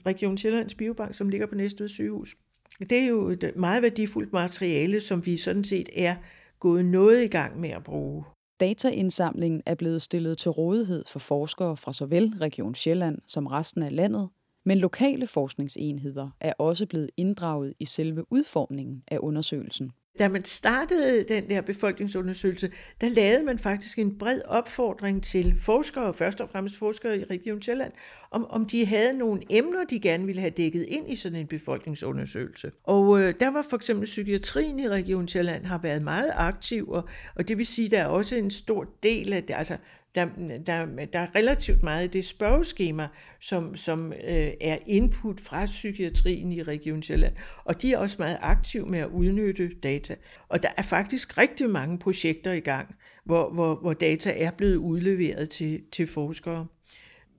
Region 0.05 0.37
Sjællands 0.37 0.75
Biobank, 0.75 1.15
som 1.15 1.29
ligger 1.29 1.47
på 1.47 1.55
Næstved 1.55 1.87
sygehus. 1.87 2.35
Det 2.79 2.91
er 2.91 3.07
jo 3.07 3.27
et 3.27 3.43
øh, 3.43 3.59
meget 3.59 3.83
værdifuldt 3.83 4.33
materiale, 4.33 5.01
som 5.01 5.25
vi 5.25 5.37
sådan 5.37 5.63
set 5.63 5.89
er 5.95 6.15
gået 6.59 6.85
noget 6.85 7.23
i 7.23 7.27
gang 7.27 7.59
med 7.59 7.69
at 7.69 7.83
bruge. 7.83 8.23
Dataindsamlingen 8.59 9.61
er 9.65 9.75
blevet 9.75 10.01
stillet 10.01 10.37
til 10.37 10.51
rådighed 10.51 11.03
for 11.07 11.19
forskere 11.19 11.77
fra 11.77 11.93
såvel 11.93 12.33
Region 12.41 12.75
Sjælland 12.75 13.17
som 13.27 13.47
resten 13.47 13.83
af 13.83 13.95
landet, 13.95 14.29
men 14.65 14.77
lokale 14.77 15.27
forskningsenheder 15.27 16.29
er 16.39 16.53
også 16.57 16.85
blevet 16.85 17.09
inddraget 17.17 17.73
i 17.79 17.85
selve 17.85 18.31
udformningen 18.31 19.03
af 19.07 19.17
undersøgelsen 19.21 19.91
da 20.19 20.27
man 20.27 20.45
startede 20.45 21.23
den 21.23 21.49
der 21.49 21.61
befolkningsundersøgelse, 21.61 22.71
der 23.01 23.09
lavede 23.09 23.43
man 23.43 23.59
faktisk 23.59 23.99
en 23.99 24.17
bred 24.17 24.41
opfordring 24.47 25.23
til 25.23 25.55
forskere, 25.59 26.13
først 26.13 26.41
og 26.41 26.49
fremmest 26.49 26.77
forskere 26.77 27.17
i 27.17 27.23
Region 27.23 27.61
Sjælland, 27.61 27.91
om, 28.31 28.45
om 28.49 28.65
de 28.65 28.85
havde 28.85 29.17
nogle 29.17 29.41
emner, 29.49 29.83
de 29.89 29.99
gerne 29.99 30.25
ville 30.25 30.41
have 30.41 30.51
dækket 30.51 30.85
ind 30.87 31.11
i 31.11 31.15
sådan 31.15 31.39
en 31.39 31.47
befolkningsundersøgelse. 31.47 32.71
Og 32.83 33.21
øh, 33.21 33.33
der 33.39 33.51
var 33.51 33.65
for 33.69 33.77
eksempel 33.77 34.05
psykiatrien 34.05 34.79
i 34.79 34.89
Region 34.89 35.27
Sjælland 35.27 35.65
har 35.65 35.77
været 35.77 36.01
meget 36.01 36.31
aktiv, 36.35 36.89
og, 36.89 37.09
og 37.35 37.47
det 37.47 37.57
vil 37.57 37.65
sige, 37.65 37.89
der 37.89 37.99
er 37.99 38.07
også 38.07 38.35
en 38.35 38.51
stor 38.51 38.87
del 39.03 39.33
af 39.33 39.43
det, 39.43 39.53
altså 39.57 39.77
der, 40.15 40.27
der, 40.65 40.85
der 41.13 41.19
er 41.19 41.35
relativt 41.35 41.83
meget 41.83 42.05
i 42.05 42.07
det 42.07 42.25
spørgeskema, 42.25 43.07
som, 43.41 43.75
som 43.75 44.13
øh, 44.13 44.51
er 44.61 44.77
input 44.87 45.39
fra 45.39 45.65
psykiatrien 45.65 46.51
i 46.51 46.63
Region 46.63 47.03
Sjælland. 47.03 47.33
Og 47.63 47.81
de 47.81 47.93
er 47.93 47.97
også 47.97 48.15
meget 48.19 48.37
aktive 48.41 48.85
med 48.85 48.99
at 48.99 49.07
udnytte 49.07 49.71
data. 49.83 50.15
Og 50.49 50.63
der 50.63 50.69
er 50.77 50.81
faktisk 50.81 51.37
rigtig 51.37 51.69
mange 51.69 51.99
projekter 51.99 52.51
i 52.51 52.59
gang, 52.59 52.95
hvor, 53.25 53.49
hvor, 53.49 53.75
hvor 53.75 53.93
data 53.93 54.33
er 54.35 54.51
blevet 54.51 54.75
udleveret 54.75 55.49
til, 55.49 55.81
til 55.91 56.07
forskere. 56.07 56.67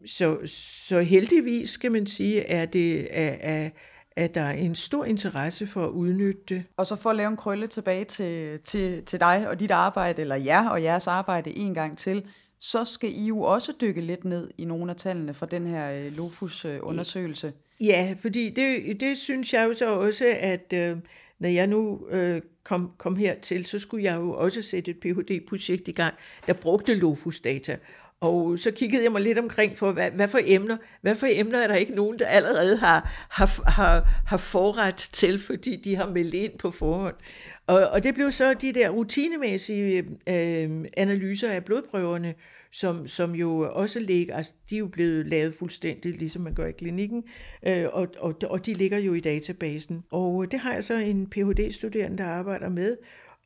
Så, 0.07 0.39
så 0.87 1.01
heldigvis, 1.01 1.71
skal 1.71 1.93
man 1.93 2.07
sige, 2.07 2.41
er 2.41 2.67
det, 2.67 3.09
er, 3.11 3.37
er, 3.41 3.71
at 4.17 4.35
der 4.35 4.41
er 4.41 4.53
en 4.53 4.75
stor 4.75 5.05
interesse 5.05 5.67
for 5.67 5.87
at 5.87 5.91
udnytte 5.91 6.43
det. 6.49 6.65
Og 6.77 6.87
så 6.87 6.97
for 6.97 7.11
at 7.11 7.17
lave 7.17 7.29
en 7.29 7.37
krølle 7.37 7.67
tilbage 7.67 8.05
til, 8.05 8.61
til, 8.65 9.05
til 9.05 9.21
dig 9.21 9.49
og 9.49 9.61
dit 9.61 9.71
arbejde, 9.71 10.23
eller 10.23 10.37
jer 10.37 10.69
og 10.69 10.83
jeres 10.83 11.07
arbejde 11.07 11.57
en 11.57 11.75
gang 11.75 11.99
til, 11.99 12.25
så 12.61 12.85
skal 12.85 13.13
I 13.13 13.27
jo 13.27 13.41
også 13.41 13.73
dykke 13.81 14.01
lidt 14.01 14.25
ned 14.25 14.51
i 14.59 14.65
nogle 14.65 14.91
af 14.91 14.97
tallene 14.97 15.35
fra 15.35 15.47
den 15.47 15.67
her 15.67 15.93
øh, 15.93 16.17
Lofus-undersøgelse. 16.17 17.53
Ja, 17.81 18.15
fordi 18.19 18.51
det, 18.51 19.01
det 19.01 19.19
synes 19.19 19.53
jeg 19.55 19.69
jo 19.69 19.75
så 19.75 19.95
også, 19.95 20.37
at 20.41 20.73
øh, 20.75 20.97
når 21.39 21.49
jeg 21.49 21.67
nu 21.67 22.07
øh, 22.11 22.41
kom, 22.65 22.93
kom 22.99 23.17
hertil, 23.17 23.67
så 23.67 23.79
skulle 23.79 24.05
jeg 24.05 24.17
jo 24.17 24.33
også 24.33 24.63
sætte 24.63 24.91
et 24.91 25.01
Ph.D.-projekt 25.01 25.89
i 25.89 25.93
gang, 25.93 26.15
der 26.47 26.53
brugte 26.53 26.95
Lofus-data. 26.95 27.77
Og 28.21 28.59
så 28.59 28.71
kiggede 28.71 29.05
jeg 29.05 29.13
mig 29.13 29.21
lidt 29.21 29.39
omkring 29.39 29.79
for, 29.79 29.93
hvad, 29.93 30.11
hvad 30.11 30.29
for 30.29 30.41
emner, 30.45 30.77
hvad 31.01 31.15
for 31.15 31.27
emner 31.31 31.59
er 31.59 31.67
der 31.67 31.75
ikke 31.75 31.95
nogen, 31.95 32.19
der 32.19 32.27
allerede 32.27 32.77
har, 32.77 33.27
har, 33.31 33.71
har, 33.71 34.09
har 34.27 34.37
forret 34.37 35.09
til, 35.13 35.39
fordi 35.39 35.77
de 35.77 35.97
har 35.97 36.09
meldt 36.09 36.35
ind 36.35 36.59
på 36.59 36.71
forhånd. 36.71 37.15
Og, 37.67 37.89
og 37.89 38.03
det 38.03 38.15
blev 38.15 38.33
så 38.33 38.55
de 38.55 38.73
der 38.73 38.89
rutinemæssige 38.91 40.05
øh, 40.29 40.65
øh 40.71 40.85
analyser 40.97 41.51
af 41.51 41.65
blodprøverne, 41.65 42.35
som, 42.73 43.09
som 43.09 43.35
jo 43.35 43.71
også 43.73 44.01
ligger, 44.01 44.37
altså 44.37 44.53
de 44.71 44.75
er 44.75 44.79
jo 44.79 44.87
blevet 44.87 45.27
lavet 45.27 45.55
fuldstændig, 45.55 46.19
ligesom 46.19 46.43
man 46.43 46.55
gør 46.55 46.67
i 46.67 46.73
klinikken, 46.73 47.25
øh, 47.67 47.87
og, 47.93 48.09
og, 48.19 48.35
og 48.43 48.67
de 48.67 48.75
ligger 48.75 48.99
jo 48.99 49.15
i 49.15 49.21
databasen. 49.21 50.05
Og 50.11 50.45
øh, 50.45 50.51
det 50.51 50.61
har 50.61 50.73
jeg 50.73 50.85
så 50.85 50.95
en 50.95 51.27
Ph.D.-studerende, 51.27 52.19
der 52.19 52.27
arbejder 52.27 52.69
med, 52.69 52.97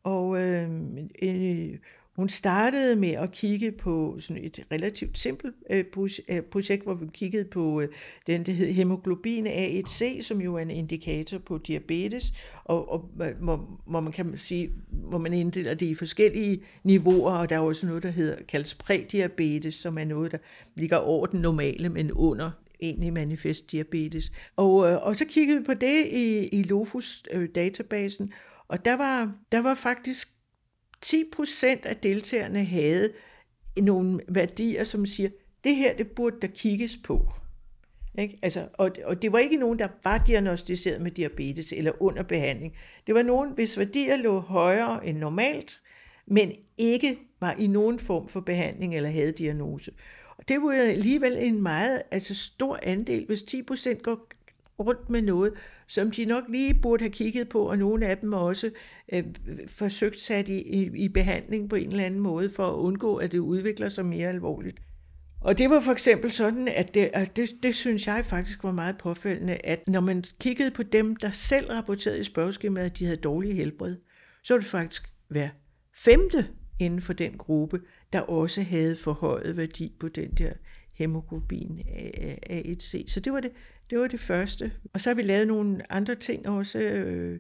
og 0.03 0.41
øh, 0.41 0.71
en, 1.15 1.73
øh, 1.73 1.79
hun 2.17 2.29
startede 2.29 2.97
med 2.97 3.11
at 3.11 3.33
kigge 3.33 3.73
på 3.73 4.17
sådan 4.21 4.45
et 4.45 4.61
relativt 4.73 5.19
simpelt 5.19 5.55
øh, 5.71 5.85
øh 6.29 6.43
projekt, 6.43 6.83
hvor 6.83 6.95
vi 6.95 7.07
kiggede 7.13 7.45
på 7.45 7.81
øh, 7.81 7.89
den, 8.27 8.47
der 8.47 8.53
hed 8.53 8.73
hemoglobin 8.73 9.47
A1C, 9.47 10.23
som 10.23 10.41
jo 10.41 10.55
er 10.55 10.61
en 10.61 10.71
indikator 10.71 11.39
på 11.39 11.59
diabetes, 11.59 12.33
og, 12.65 12.93
og 12.93 13.11
øh, 13.23 13.37
hvor, 13.41 13.81
hvor 13.87 14.01
man 14.01 14.13
kan 14.13 14.39
sige, 14.39 14.71
hvor 14.89 15.19
man 15.19 15.33
inddeler 15.33 15.75
det 15.75 15.87
i 15.87 15.95
forskellige 15.95 16.63
niveauer, 16.85 17.33
og 17.33 17.51
der 17.51 17.57
er 17.57 17.61
også 17.61 17.87
noget, 17.87 18.03
der 18.03 18.11
hedder 18.11 18.37
kaldes 18.49 18.75
prædiabetes, 18.75 19.75
som 19.75 19.99
er 19.99 20.05
noget, 20.05 20.33
der 20.33 20.39
ligger 20.75 20.97
over 20.97 21.27
den 21.27 21.41
normale, 21.41 21.89
men 21.89 22.13
under 22.13 22.51
egentlig 22.81 23.13
manifest 23.13 23.73
diabetes. 23.73 24.33
Og, 24.57 24.91
øh, 24.91 25.07
og 25.07 25.17
så 25.17 25.25
kiggede 25.25 25.59
vi 25.59 25.65
på 25.65 25.75
det 25.75 26.07
i, 26.07 26.49
i 26.49 26.63
Lofus-databasen, 26.63 28.33
og 28.69 28.85
der 28.85 28.97
var, 28.97 29.33
der 29.53 29.59
var 29.59 29.75
faktisk 29.75 30.34
10 31.05 31.25
procent 31.33 31.87
af 31.87 31.97
deltagerne 31.97 32.65
havde 32.65 33.13
nogle 33.77 34.21
værdier, 34.29 34.85
som 34.85 35.07
siger, 35.07 35.29
det 35.65 35.77
her, 35.77 35.97
det 35.97 36.11
burde 36.11 36.37
der 36.43 36.49
kigges 36.49 36.99
på. 37.05 37.29
Ikke? 38.19 38.39
Altså, 38.43 38.69
og, 38.73 38.91
og 39.05 39.23
det 39.23 39.33
var 39.33 39.39
ikke 39.39 39.57
nogen, 39.57 39.79
der 39.79 39.89
var 40.05 40.19
diagnostiseret 40.19 41.01
med 41.01 41.11
diabetes 41.11 41.73
eller 41.73 42.03
under 42.03 42.23
behandling. 42.23 42.77
Det 43.07 43.15
var 43.15 43.23
nogen, 43.23 43.51
hvis 43.51 43.79
værdier 43.79 44.17
lå 44.17 44.39
højere 44.39 45.07
end 45.07 45.19
normalt, 45.19 45.81
men 46.27 46.53
ikke 46.79 47.19
var 47.41 47.53
i 47.53 47.67
nogen 47.67 47.99
form 47.99 48.29
for 48.29 48.41
behandling 48.41 48.97
eller 48.97 49.11
havde 49.11 49.33
diagnose. 49.33 49.93
Og 50.37 50.49
det 50.49 50.63
var 50.63 50.73
alligevel 50.73 51.37
en 51.39 51.63
meget 51.63 52.03
altså 52.11 52.35
stor 52.35 52.79
andel. 52.83 53.27
Hvis 53.27 53.43
10 53.43 53.63
procent 53.63 54.03
går 54.03 54.29
rundt 54.79 55.11
med 55.11 55.23
noget, 55.23 55.53
som 55.87 56.11
de 56.11 56.25
nok 56.25 56.45
lige 56.49 56.75
burde 56.75 57.03
have 57.03 57.13
kigget 57.13 57.49
på, 57.49 57.63
og 57.69 57.79
nogle 57.79 58.07
af 58.07 58.19
dem 58.19 58.33
også 58.33 58.71
øh, 59.13 59.25
forsøgt 59.67 60.21
sat 60.21 60.49
i, 60.49 60.63
i, 60.63 60.91
i 61.05 61.09
behandling 61.09 61.71
på 61.71 61.77
en 61.77 61.89
eller 61.89 62.05
anden 62.05 62.21
måde, 62.21 62.51
for 62.51 62.67
at 62.67 62.75
undgå, 62.75 63.17
at 63.17 63.33
det 63.33 63.39
udvikler 63.39 63.89
sig 63.89 64.07
mere 64.07 64.29
alvorligt. 64.29 64.77
Og 65.41 65.59
det 65.59 65.71
var 65.71 65.81
for 65.81 65.93
eksempel 65.93 66.33
sådan, 66.33 66.69
at 66.69 66.95
det, 66.95 67.11
at 67.13 67.37
det, 67.37 67.51
det 67.63 67.75
synes 67.75 68.07
jeg 68.07 68.27
faktisk 68.27 68.65
var 68.65 68.73
meget 68.73 68.99
påfældende, 68.99 69.67
at 69.67 69.89
når 69.89 70.01
man 70.01 70.25
kiggede 70.41 70.71
på 70.71 70.83
dem, 70.83 71.17
der 71.17 71.31
selv 71.31 71.71
rapporterede 71.71 72.21
i 72.21 72.25
spørgeskemaet, 72.25 72.87
at 72.87 72.99
de 72.99 73.05
havde 73.05 73.17
dårlig 73.17 73.57
helbred, 73.57 73.97
så 74.43 74.55
var 74.55 74.61
det 74.61 74.69
faktisk 74.69 75.13
hver 75.29 75.49
femte 75.97 76.47
inden 76.79 77.03
for 77.03 77.13
den 77.13 77.39
gruppe, 77.39 77.81
der 78.13 78.21
også 78.21 78.63
havde 78.63 78.97
forhøjet 78.97 79.57
værdi 79.57 79.93
på 80.01 80.09
den 80.09 80.31
der 80.31 80.53
hemoglobin 80.93 81.81
A1C. 82.51 83.09
Så 83.09 83.21
det 83.21 83.33
var 83.33 83.41
det, 83.41 83.53
det 83.95 84.03
var 84.03 84.09
det 84.09 84.21
første. 84.21 84.73
Og 84.93 85.01
så 85.01 85.11
har 85.11 85.15
vi 85.15 85.23
lavet 85.23 85.47
nogle 85.47 85.93
andre 85.93 86.15
ting 86.15 86.49
også. 86.49 86.79
Øh, 86.79 87.39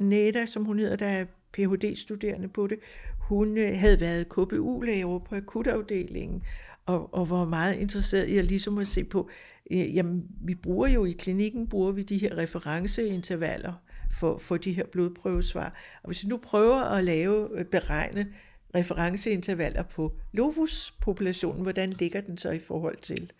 Neda, 0.00 0.46
som 0.46 0.64
hun 0.64 0.78
hedder, 0.78 0.96
der 0.96 1.06
er 1.06 1.24
Ph.D.-studerende 1.52 2.48
på 2.48 2.66
det, 2.66 2.78
hun 3.18 3.58
øh, 3.58 3.78
havde 3.78 4.00
været 4.00 4.28
KBU-læge 4.28 5.06
over 5.06 5.18
på 5.18 5.34
akutafdelingen, 5.34 6.42
og, 6.86 7.14
og 7.14 7.30
var 7.30 7.44
meget 7.44 7.76
interesseret 7.76 8.28
i 8.28 8.38
at 8.38 8.44
ligesom 8.44 8.78
at 8.78 8.86
se 8.86 9.04
på, 9.04 9.28
øh, 9.70 9.96
jamen 9.96 10.24
vi 10.40 10.54
bruger 10.54 10.88
jo 10.88 11.04
i 11.04 11.12
klinikken, 11.12 11.68
bruger 11.68 11.92
vi 11.92 12.02
de 12.02 12.18
her 12.18 12.38
referenceintervaller 12.38 13.72
for, 14.12 14.38
for 14.38 14.56
de 14.56 14.72
her 14.72 14.86
blodprøvesvar. 14.86 15.74
Og 16.02 16.06
hvis 16.06 16.24
vi 16.24 16.28
nu 16.28 16.36
prøver 16.36 16.82
at 16.82 17.04
lave, 17.04 17.48
øh, 17.58 17.64
beregne 17.64 18.26
referenceintervaller 18.74 19.82
på 19.82 20.12
lovuspopulationen, 20.32 21.62
hvordan 21.62 21.90
ligger 21.90 22.20
den 22.20 22.38
så 22.38 22.50
i 22.50 22.58
forhold 22.58 22.96
til 23.02 23.32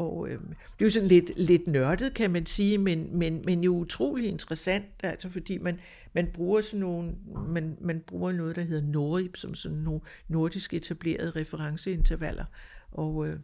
og 0.00 0.28
øh, 0.28 0.40
det 0.40 0.80
er 0.80 0.84
jo 0.84 0.90
sådan 0.90 1.08
lidt, 1.08 1.30
lidt 1.36 1.66
nørdet, 1.66 2.14
kan 2.14 2.30
man 2.30 2.46
sige, 2.46 2.78
men, 2.78 3.18
men, 3.18 3.42
men 3.44 3.64
jo 3.64 3.74
utrolig 3.76 4.28
interessant, 4.28 4.84
altså 5.02 5.28
fordi 5.28 5.58
man, 5.58 5.80
man 6.12 6.26
bruger 6.34 6.60
sådan 6.60 6.80
nogle, 6.80 7.14
man, 7.48 7.76
man 7.80 8.00
bruger 8.06 8.32
noget, 8.32 8.56
der 8.56 8.62
hedder 8.62 8.82
NORIP, 8.82 9.36
som 9.36 9.54
sådan 9.54 9.78
nogle 9.78 10.00
nordisk 10.28 10.74
etablerede 10.74 11.30
referenceintervaller. 11.30 12.44
Og, 12.92 13.28
øh, 13.28 13.38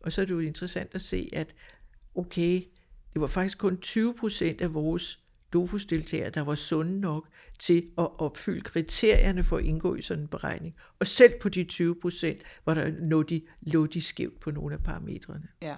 og 0.00 0.12
så 0.12 0.20
er 0.20 0.24
det 0.24 0.34
jo 0.34 0.38
interessant 0.38 0.94
at 0.94 1.00
se, 1.00 1.30
at 1.32 1.54
okay, 2.14 2.62
det 3.12 3.20
var 3.20 3.26
faktisk 3.26 3.58
kun 3.58 3.76
20 3.76 4.14
procent 4.14 4.60
af 4.60 4.74
vores 4.74 5.20
DOFUS-deltagere, 5.52 6.30
der 6.30 6.40
var 6.40 6.54
sunde 6.54 7.00
nok 7.00 7.28
til 7.58 7.90
at 7.98 8.20
opfylde 8.20 8.60
kriterierne 8.60 9.44
for 9.44 9.56
at 9.56 9.64
indgå 9.64 9.94
i 9.94 10.02
sådan 10.02 10.22
en 10.22 10.28
beregning. 10.28 10.74
Og 10.98 11.06
selv 11.06 11.32
på 11.40 11.48
de 11.48 11.64
20 11.64 12.00
procent 12.00 12.42
var 12.66 12.74
der 12.74 12.88
lå 12.88 13.22
de, 13.22 13.42
lå 13.60 13.86
de 13.86 14.02
skævt 14.02 14.40
på 14.40 14.50
nogle 14.50 14.74
af 14.74 14.82
parametrene. 14.82 15.48
Ja. 15.62 15.76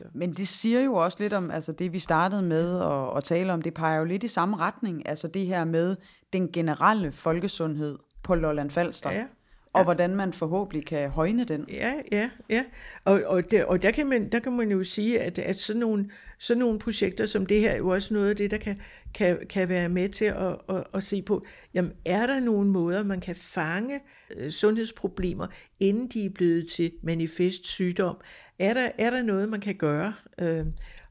Så. 0.00 0.08
Men 0.14 0.32
det 0.32 0.48
siger 0.48 0.80
jo 0.80 0.94
også 0.94 1.18
lidt 1.20 1.32
om, 1.32 1.50
altså 1.50 1.72
det 1.72 1.92
vi 1.92 1.98
startede 1.98 2.42
med 2.42 2.80
at, 2.80 3.16
at 3.16 3.24
tale 3.24 3.52
om, 3.52 3.62
det 3.62 3.74
peger 3.74 3.98
jo 3.98 4.04
lidt 4.04 4.24
i 4.24 4.28
samme 4.28 4.56
retning. 4.56 5.08
Altså 5.08 5.28
det 5.28 5.46
her 5.46 5.64
med 5.64 5.96
den 6.32 6.52
generelle 6.52 7.12
folkesundhed 7.12 7.98
på 8.22 8.34
Lolland 8.34 8.70
Falster. 8.70 9.10
Ja. 9.12 9.24
og 9.72 9.84
hvordan 9.84 10.16
man 10.16 10.32
forhåbentlig 10.32 10.86
kan 10.86 11.10
højne 11.10 11.44
den. 11.44 11.66
Ja, 11.68 11.94
ja, 12.12 12.30
ja. 12.48 12.64
Og, 13.04 13.22
og, 13.26 13.50
der, 13.50 13.64
og 13.64 13.82
der, 13.82 13.90
kan 13.90 14.06
man, 14.06 14.32
der 14.32 14.38
kan 14.38 14.52
man 14.52 14.70
jo 14.70 14.84
sige, 14.84 15.20
at, 15.20 15.38
at 15.38 15.58
sådan, 15.58 15.80
nogle, 15.80 16.10
sådan 16.38 16.58
nogle 16.58 16.78
projekter 16.78 17.26
som 17.26 17.46
det 17.46 17.60
her 17.60 17.70
er 17.70 17.76
jo 17.76 17.88
også 17.88 18.14
noget 18.14 18.30
af 18.30 18.36
det, 18.36 18.50
der 18.50 18.58
kan, 18.58 18.80
kan, 19.14 19.38
kan 19.50 19.68
være 19.68 19.88
med 19.88 20.08
til 20.08 20.24
at, 20.24 20.56
at, 20.68 20.84
at 20.94 21.02
se 21.02 21.22
på, 21.22 21.44
jamen 21.74 21.92
er 22.04 22.26
der 22.26 22.40
nogle 22.40 22.70
måder, 22.70 23.04
man 23.04 23.20
kan 23.20 23.36
fange 23.36 24.00
øh, 24.36 24.50
sundhedsproblemer, 24.50 25.46
inden 25.80 26.08
de 26.08 26.24
er 26.24 26.30
blevet 26.30 26.68
til 26.68 26.92
manifest 27.02 27.66
sygdom? 27.66 28.16
Er 28.60 28.74
der, 28.74 28.90
er 28.98 29.10
der 29.10 29.22
noget, 29.22 29.48
man 29.48 29.60
kan 29.60 29.74
gøre? 29.74 30.14
Øh, 30.38 30.66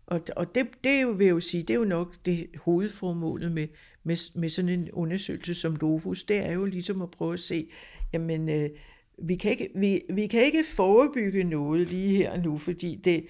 og, 0.08 0.22
og 0.36 0.56
det, 0.56 0.68
det 0.84 1.20
vil 1.20 1.26
jeg 1.26 1.32
jo 1.32 1.40
sige, 1.40 1.64
det 1.64 1.70
er 1.70 1.80
jo 1.80 1.86
nok 1.86 2.16
det 2.26 2.48
hovedformålet 2.56 3.52
med, 3.52 3.68
med, 4.04 4.40
med 4.40 4.50
sådan 4.50 4.70
en 4.70 4.92
undersøgelse 4.92 5.56
som 5.56 5.76
LOFUS, 5.76 6.24
det 6.24 6.38
er 6.38 6.52
jo 6.52 6.66
ligesom 6.66 7.02
at 7.02 7.12
prøve 7.12 7.34
at 7.34 7.40
se, 7.40 7.70
jamen 8.14 8.50
øh, 8.50 8.70
vi, 9.18 9.36
kan 9.36 9.52
ikke, 9.52 9.70
vi, 9.76 10.02
vi 10.10 10.28
kan 10.28 10.44
ikke 10.46 10.64
forebygge 10.76 11.44
noget 11.44 11.88
lige 11.88 12.16
her 12.16 12.38
nu, 12.38 12.58
fordi 12.58 12.96
det, 12.96 13.28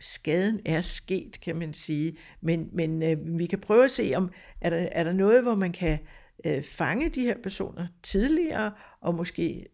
skaden 0.00 0.60
er 0.64 0.80
sket, 0.80 1.40
kan 1.40 1.56
man 1.56 1.74
sige. 1.74 2.16
Men, 2.40 2.68
men 2.72 3.02
øh, 3.02 3.38
vi 3.38 3.46
kan 3.46 3.58
prøve 3.58 3.84
at 3.84 3.90
se, 3.90 4.12
om 4.16 4.30
er 4.60 4.70
der, 4.70 4.76
er 4.76 5.04
der 5.04 5.12
noget, 5.12 5.42
hvor 5.42 5.54
man 5.54 5.72
kan 5.72 5.98
øh, 6.46 6.62
fange 6.62 7.08
de 7.08 7.20
her 7.20 7.36
personer 7.42 7.86
tidligere, 8.02 8.72
og 9.00 9.14
måske 9.14 9.66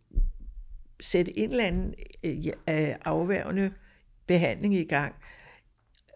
sætte 1.01 1.39
en 1.39 1.51
eller 1.51 1.65
anden 1.65 1.95
øh, 2.25 2.95
afværgende 3.05 3.71
behandling 4.31 4.75
i 4.75 4.85
gang. 4.85 5.15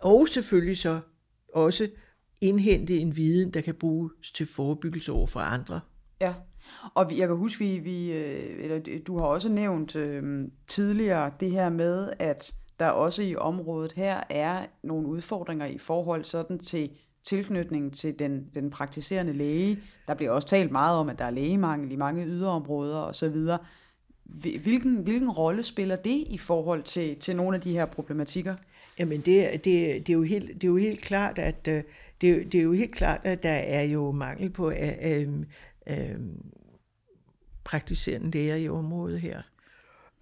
Og 0.02 0.28
selvfølgelig 0.28 0.78
så 0.78 1.00
også 1.54 1.88
indhente 2.40 2.98
en 2.98 3.16
viden, 3.16 3.50
der 3.54 3.60
kan 3.60 3.74
bruges 3.74 4.30
til 4.34 4.46
forebyggelse 4.46 5.12
over 5.12 5.26
for 5.26 5.40
andre. 5.40 5.80
Ja, 6.20 6.34
og 6.94 7.18
jeg 7.18 7.28
kan 7.28 7.36
huske, 7.36 7.64
vi, 7.64 7.78
vi 7.78 8.12
øh, 8.12 8.64
eller 8.64 9.00
du 9.06 9.18
har 9.18 9.26
også 9.26 9.48
nævnt 9.48 9.96
øh, 9.96 10.48
tidligere 10.66 11.32
det 11.40 11.50
her 11.50 11.68
med, 11.68 12.12
at 12.18 12.54
der 12.80 12.88
også 12.88 13.22
i 13.22 13.36
området 13.36 13.92
her 13.92 14.20
er 14.30 14.66
nogle 14.82 15.08
udfordringer 15.08 15.66
i 15.66 15.78
forhold 15.78 16.24
sådan 16.24 16.58
til 16.58 16.90
tilknytningen 17.22 17.90
til 17.90 18.18
den, 18.18 18.44
den 18.54 18.70
praktiserende 18.70 19.32
læge. 19.32 19.78
Der 20.06 20.14
bliver 20.14 20.30
også 20.32 20.48
talt 20.48 20.70
meget 20.70 20.98
om, 20.98 21.08
at 21.08 21.18
der 21.18 21.24
er 21.24 21.30
lægemangel 21.30 21.92
i 21.92 21.96
mange 21.96 22.26
yderområder 22.26 22.98
osv. 22.98 23.36
Hvilken, 24.24 24.96
hvilken 24.96 25.30
rolle 25.30 25.62
spiller 25.62 25.96
det 25.96 26.24
i 26.26 26.38
forhold 26.38 26.82
til, 26.82 27.16
til 27.16 27.36
nogle 27.36 27.56
af 27.56 27.60
de 27.60 27.72
her 27.72 27.86
problematikker? 27.86 28.56
Jamen 28.98 29.20
det, 29.20 29.50
det, 29.52 29.64
det, 30.06 30.08
er, 30.08 30.12
jo 30.12 30.22
helt, 30.22 30.48
det 30.54 30.64
er 30.64 30.68
jo 30.68 30.76
helt 30.76 31.00
klart, 31.00 31.38
at 31.38 31.68
øh, 31.68 31.82
det, 32.20 32.52
det 32.52 32.58
er 32.58 32.62
jo 32.62 32.72
helt 32.72 32.94
klart, 32.94 33.20
at 33.24 33.42
der 33.42 33.50
er 33.50 33.82
jo 33.82 34.12
mangel 34.12 34.50
på 34.50 34.70
øh, 34.70 34.92
øh, 35.02 35.28
øh, 35.86 36.18
praktiserende 37.64 38.30
læger 38.30 38.56
i 38.56 38.68
området 38.68 39.20
her. 39.20 39.42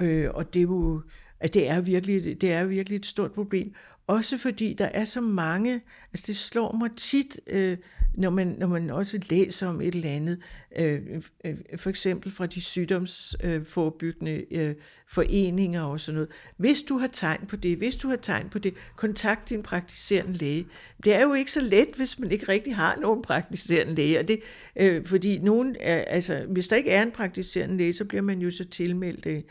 Øh, 0.00 0.30
og 0.34 0.54
det 0.54 0.58
er 0.60 0.62
jo 0.62 1.02
at 1.42 1.54
det 1.54 1.68
er 1.68 1.80
virkelig, 1.80 2.40
det 2.40 2.52
er 2.52 2.64
virkelig 2.64 2.96
et 2.96 3.06
stort 3.06 3.32
problem. 3.32 3.74
Også 4.06 4.38
fordi 4.38 4.74
der 4.74 4.84
er 4.84 5.04
så 5.04 5.20
mange, 5.20 5.80
altså 6.12 6.26
det 6.26 6.36
slår 6.36 6.72
mig 6.72 6.90
tit, 6.96 7.40
øh, 7.46 7.78
når, 8.14 8.30
man, 8.30 8.54
når 8.58 8.66
man 8.66 8.90
også 8.90 9.20
læser 9.30 9.66
om 9.66 9.80
et 9.80 9.94
eller 9.94 10.10
andet, 10.10 10.38
øh, 10.78 11.00
øh, 11.44 11.54
for 11.76 11.90
eksempel 11.90 12.32
fra 12.32 12.46
de 12.46 12.60
sygdomsforebyggende 12.60 14.44
øh, 14.50 14.74
foreninger 15.06 15.82
og 15.82 16.00
sådan 16.00 16.14
noget. 16.14 16.28
Hvis 16.56 16.82
du 16.82 16.98
har 16.98 17.06
tegn 17.06 17.46
på 17.46 17.56
det, 17.56 17.76
hvis 17.76 17.96
du 17.96 18.08
har 18.08 18.16
tegn 18.16 18.48
på 18.48 18.58
det, 18.58 18.74
kontakt 18.96 19.48
din 19.48 19.62
praktiserende 19.62 20.32
læge. 20.32 20.66
Det 21.04 21.14
er 21.14 21.22
jo 21.22 21.34
ikke 21.34 21.52
så 21.52 21.60
let, 21.60 21.88
hvis 21.96 22.18
man 22.18 22.30
ikke 22.30 22.48
rigtig 22.48 22.76
har 22.76 22.96
nogen 22.96 23.22
praktiserende 23.22 23.94
læge, 23.94 24.18
og 24.18 24.28
det, 24.28 24.40
øh, 24.76 25.06
fordi 25.06 25.38
nogen, 25.38 25.76
er, 25.80 25.96
altså, 25.96 26.46
hvis 26.48 26.68
der 26.68 26.76
ikke 26.76 26.90
er 26.90 27.02
en 27.02 27.10
praktiserende 27.10 27.76
læge, 27.76 27.92
så 27.92 28.04
bliver 28.04 28.22
man 28.22 28.38
jo 28.38 28.50
så 28.50 28.64
tilmeldt 28.64 29.26
øh, 29.26 29.42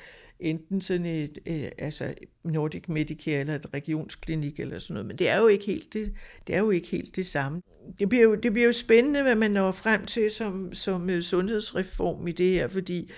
enten 0.41 0.81
sådan 0.81 1.05
et, 1.05 1.39
øh, 1.45 1.69
altså 1.77 2.13
Nordic 2.43 2.83
Medicare 2.87 3.39
eller 3.39 3.55
et 3.55 3.73
regionsklinik 3.73 4.59
eller 4.59 4.79
sådan 4.79 4.93
noget, 4.93 5.07
men 5.07 5.17
det 5.17 5.29
er 5.29 5.37
jo 5.37 5.47
ikke 5.47 5.65
helt 5.65 5.93
det, 5.93 6.13
det, 6.47 6.55
er 6.55 6.59
jo 6.59 6.69
ikke 6.69 6.87
helt 6.87 7.15
det 7.15 7.27
samme. 7.27 7.61
Det 7.99 8.09
bliver, 8.09 8.23
jo, 8.23 8.35
det 8.35 8.53
bliver 8.53 8.65
jo 8.65 8.73
spændende, 8.73 9.23
hvad 9.23 9.35
man 9.35 9.51
når 9.51 9.71
frem 9.71 10.05
til 10.05 10.31
som, 10.31 10.73
som 10.73 11.09
øh, 11.09 11.21
sundhedsreform 11.21 12.27
i 12.27 12.31
det 12.31 12.49
her, 12.49 12.67
fordi 12.67 13.11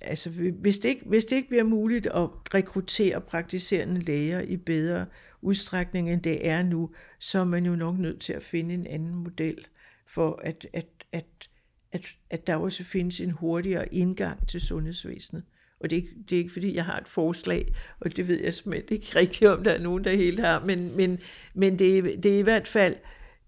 altså, 0.00 0.30
hvis, 0.60 0.78
det 0.78 0.88
ikke, 0.88 1.04
hvis 1.06 1.24
det 1.24 1.36
ikke 1.36 1.48
bliver 1.48 1.64
muligt 1.64 2.06
at 2.06 2.28
rekruttere 2.54 3.20
praktiserende 3.20 4.00
læger 4.00 4.40
i 4.40 4.56
bedre 4.56 5.06
udstrækning, 5.42 6.12
end 6.12 6.22
det 6.22 6.48
er 6.48 6.62
nu, 6.62 6.90
så 7.18 7.38
er 7.38 7.44
man 7.44 7.66
jo 7.66 7.76
nok 7.76 7.98
nødt 7.98 8.20
til 8.20 8.32
at 8.32 8.42
finde 8.42 8.74
en 8.74 8.86
anden 8.86 9.14
model 9.14 9.66
for, 10.06 10.40
at, 10.44 10.66
at, 10.72 10.86
at, 11.12 11.48
at, 11.92 12.06
at 12.30 12.46
der 12.46 12.56
også 12.56 12.84
findes 12.84 13.20
en 13.20 13.30
hurtigere 13.30 13.94
indgang 13.94 14.48
til 14.48 14.60
sundhedsvæsenet. 14.60 15.42
Og 15.80 15.90
det 15.90 15.98
er, 15.98 16.02
ikke, 16.02 16.14
det 16.28 16.36
er 16.36 16.38
ikke 16.38 16.52
fordi, 16.52 16.74
jeg 16.74 16.84
har 16.84 16.96
et 16.96 17.08
forslag, 17.08 17.74
og 18.00 18.16
det 18.16 18.28
ved 18.28 18.40
jeg 18.42 18.54
simpelthen 18.54 18.96
ikke 18.96 19.18
rigtigt, 19.18 19.50
om 19.50 19.64
der 19.64 19.70
er 19.70 19.78
nogen, 19.78 20.04
der 20.04 20.10
helt 20.10 20.40
har, 20.40 20.64
men, 20.64 20.96
men, 20.96 21.18
men 21.54 21.78
det, 21.78 21.98
er, 21.98 22.02
det 22.20 22.34
er 22.34 22.38
i 22.38 22.42
hvert 22.42 22.68
fald, 22.68 22.96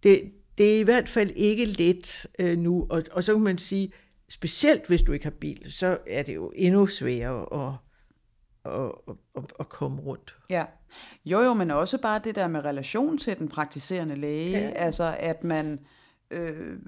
det, 0.02 0.32
det 0.58 0.74
er 0.74 0.80
i 0.80 0.82
hvert 0.82 1.08
fald 1.08 1.30
ikke 1.30 1.64
let 1.64 2.26
øh, 2.38 2.58
nu, 2.58 2.86
og, 2.90 3.02
og 3.12 3.24
så 3.24 3.34
kan 3.34 3.42
man 3.42 3.58
sige, 3.58 3.92
specielt 4.28 4.86
hvis 4.86 5.02
du 5.02 5.12
ikke 5.12 5.24
har 5.24 5.30
bil, 5.30 5.72
så 5.72 5.98
er 6.06 6.22
det 6.22 6.34
jo 6.34 6.52
endnu 6.56 6.86
sværere 6.86 7.68
at, 7.68 7.72
at, 8.72 9.14
at, 9.36 9.44
at 9.60 9.68
komme 9.68 10.00
rundt. 10.00 10.36
Ja, 10.50 10.64
jo 11.24 11.40
jo, 11.40 11.54
men 11.54 11.70
også 11.70 11.98
bare 11.98 12.20
det 12.24 12.34
der 12.34 12.48
med 12.48 12.64
relation 12.64 13.18
til 13.18 13.38
den 13.38 13.48
praktiserende 13.48 14.16
læge, 14.16 14.58
ja. 14.58 14.70
altså 14.70 15.16
at 15.18 15.44
man 15.44 15.80
øh, 16.30 16.78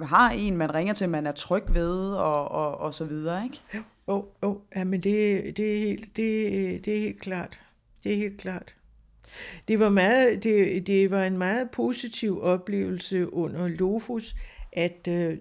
har 0.00 0.30
en, 0.30 0.56
man 0.56 0.74
ringer 0.74 0.94
til, 0.94 1.08
man 1.08 1.26
er 1.26 1.32
tryg 1.32 1.64
ved, 1.68 2.12
og, 2.14 2.48
og, 2.48 2.78
og 2.78 2.94
så 2.94 3.04
videre, 3.04 3.44
ikke? 3.44 3.60
Jo. 3.74 3.82
Oh, 4.08 4.24
oh, 4.42 4.56
ja, 4.76 4.84
men 4.84 5.00
det, 5.00 5.56
det, 5.56 5.74
er 5.74 5.78
helt, 5.78 6.16
det, 6.16 6.84
det 6.84 6.96
er 6.96 7.00
helt 7.00 7.20
klart. 7.20 7.60
Det 8.04 8.12
er 8.12 8.16
helt 8.16 8.40
klart. 8.40 8.74
Det 9.68 9.78
var, 9.78 9.88
meget, 9.88 10.42
det, 10.42 10.86
det 10.86 11.10
var 11.10 11.24
en 11.24 11.38
meget 11.38 11.70
positiv 11.70 12.42
oplevelse 12.42 13.32
under 13.32 13.68
Lofus, 13.68 14.36
at 14.72 15.08
øh, 15.08 15.38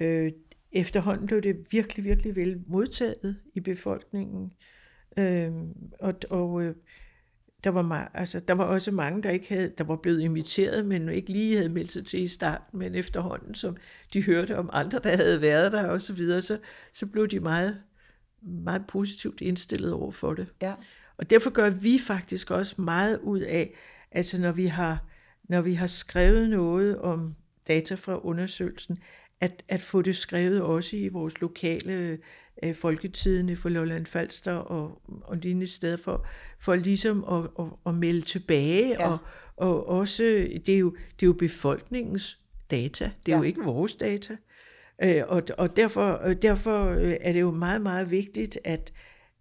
øh, 0.00 0.32
efterhånden 0.72 1.26
blev 1.26 1.42
det 1.42 1.66
virkelig, 1.70 2.04
virkelig 2.04 2.36
vel 2.36 2.62
modtaget 2.66 3.36
i 3.54 3.60
befolkningen. 3.60 4.52
Øh, 5.16 5.52
og 6.00 6.14
og 6.30 6.62
øh, 6.62 6.74
der, 7.64 7.70
var, 7.70 8.10
altså, 8.14 8.40
der 8.40 8.54
var 8.54 8.64
også 8.64 8.90
mange, 8.90 9.22
der 9.22 9.30
ikke 9.30 9.48
havde, 9.48 9.72
der 9.78 9.84
var 9.84 9.96
blevet 9.96 10.20
inviteret, 10.20 10.86
men 10.86 11.08
ikke 11.08 11.32
lige 11.32 11.56
havde 11.56 11.68
meldt 11.68 11.92
sig 11.92 12.06
til 12.06 12.22
i 12.22 12.28
starten, 12.28 12.78
men 12.78 12.94
efterhånden, 12.94 13.54
som 13.54 13.76
de 14.12 14.22
hørte 14.22 14.58
om 14.58 14.70
andre, 14.72 14.98
der 14.98 15.16
havde 15.16 15.40
været 15.40 15.72
der 15.72 15.84
og 15.84 16.02
så 16.02 16.12
videre, 16.12 16.42
så, 16.42 16.58
så 16.92 17.06
blev 17.06 17.28
de 17.28 17.40
meget 17.40 17.78
meget 18.42 18.86
positivt 18.86 19.40
indstillet 19.40 19.92
over 19.92 20.10
for 20.10 20.34
det. 20.34 20.46
Ja. 20.62 20.74
Og 21.16 21.30
derfor 21.30 21.50
gør 21.50 21.70
vi 21.70 21.98
faktisk 21.98 22.50
også 22.50 22.82
meget 22.82 23.20
ud 23.22 23.40
af, 23.40 23.74
altså 24.10 24.40
når 24.40 24.52
vi 24.52 24.66
har, 24.66 25.04
når 25.44 25.60
vi 25.60 25.72
har 25.72 25.86
skrevet 25.86 26.50
noget 26.50 26.98
om 26.98 27.34
data 27.68 27.94
fra 27.94 28.20
undersøgelsen, 28.24 28.98
at, 29.40 29.62
at 29.68 29.82
få 29.82 30.02
det 30.02 30.16
skrevet 30.16 30.62
også 30.62 30.96
i 30.96 31.08
vores 31.08 31.40
lokale 31.40 32.18
øh, 32.62 32.74
folketidene 32.74 33.56
for 33.56 33.68
Lolland 33.68 34.06
Falster 34.06 34.52
og, 34.52 35.02
og 35.24 35.36
lignende 35.36 35.66
steder, 35.66 35.96
for, 35.96 36.26
for 36.58 36.74
ligesom 36.74 37.24
at, 37.24 37.64
at, 37.64 37.72
at 37.86 37.94
melde 37.94 38.20
tilbage, 38.20 38.88
ja. 38.88 39.08
og, 39.08 39.18
og 39.56 39.88
også, 39.88 40.22
det 40.66 40.74
er, 40.74 40.78
jo, 40.78 40.90
det 40.90 41.22
er 41.22 41.26
jo 41.26 41.32
befolkningens 41.32 42.38
data, 42.70 43.10
det 43.26 43.32
er 43.32 43.36
ja. 43.36 43.38
jo 43.38 43.42
ikke 43.42 43.62
vores 43.62 43.94
data. 43.94 44.36
Øh, 45.02 45.22
og, 45.28 45.42
og 45.58 45.76
derfor, 45.76 46.20
øh, 46.24 46.36
derfor 46.42 46.84
øh, 46.84 47.16
er 47.20 47.32
det 47.32 47.40
jo 47.40 47.50
meget, 47.50 47.82
meget 47.82 48.10
vigtigt, 48.10 48.58
at, 48.64 48.92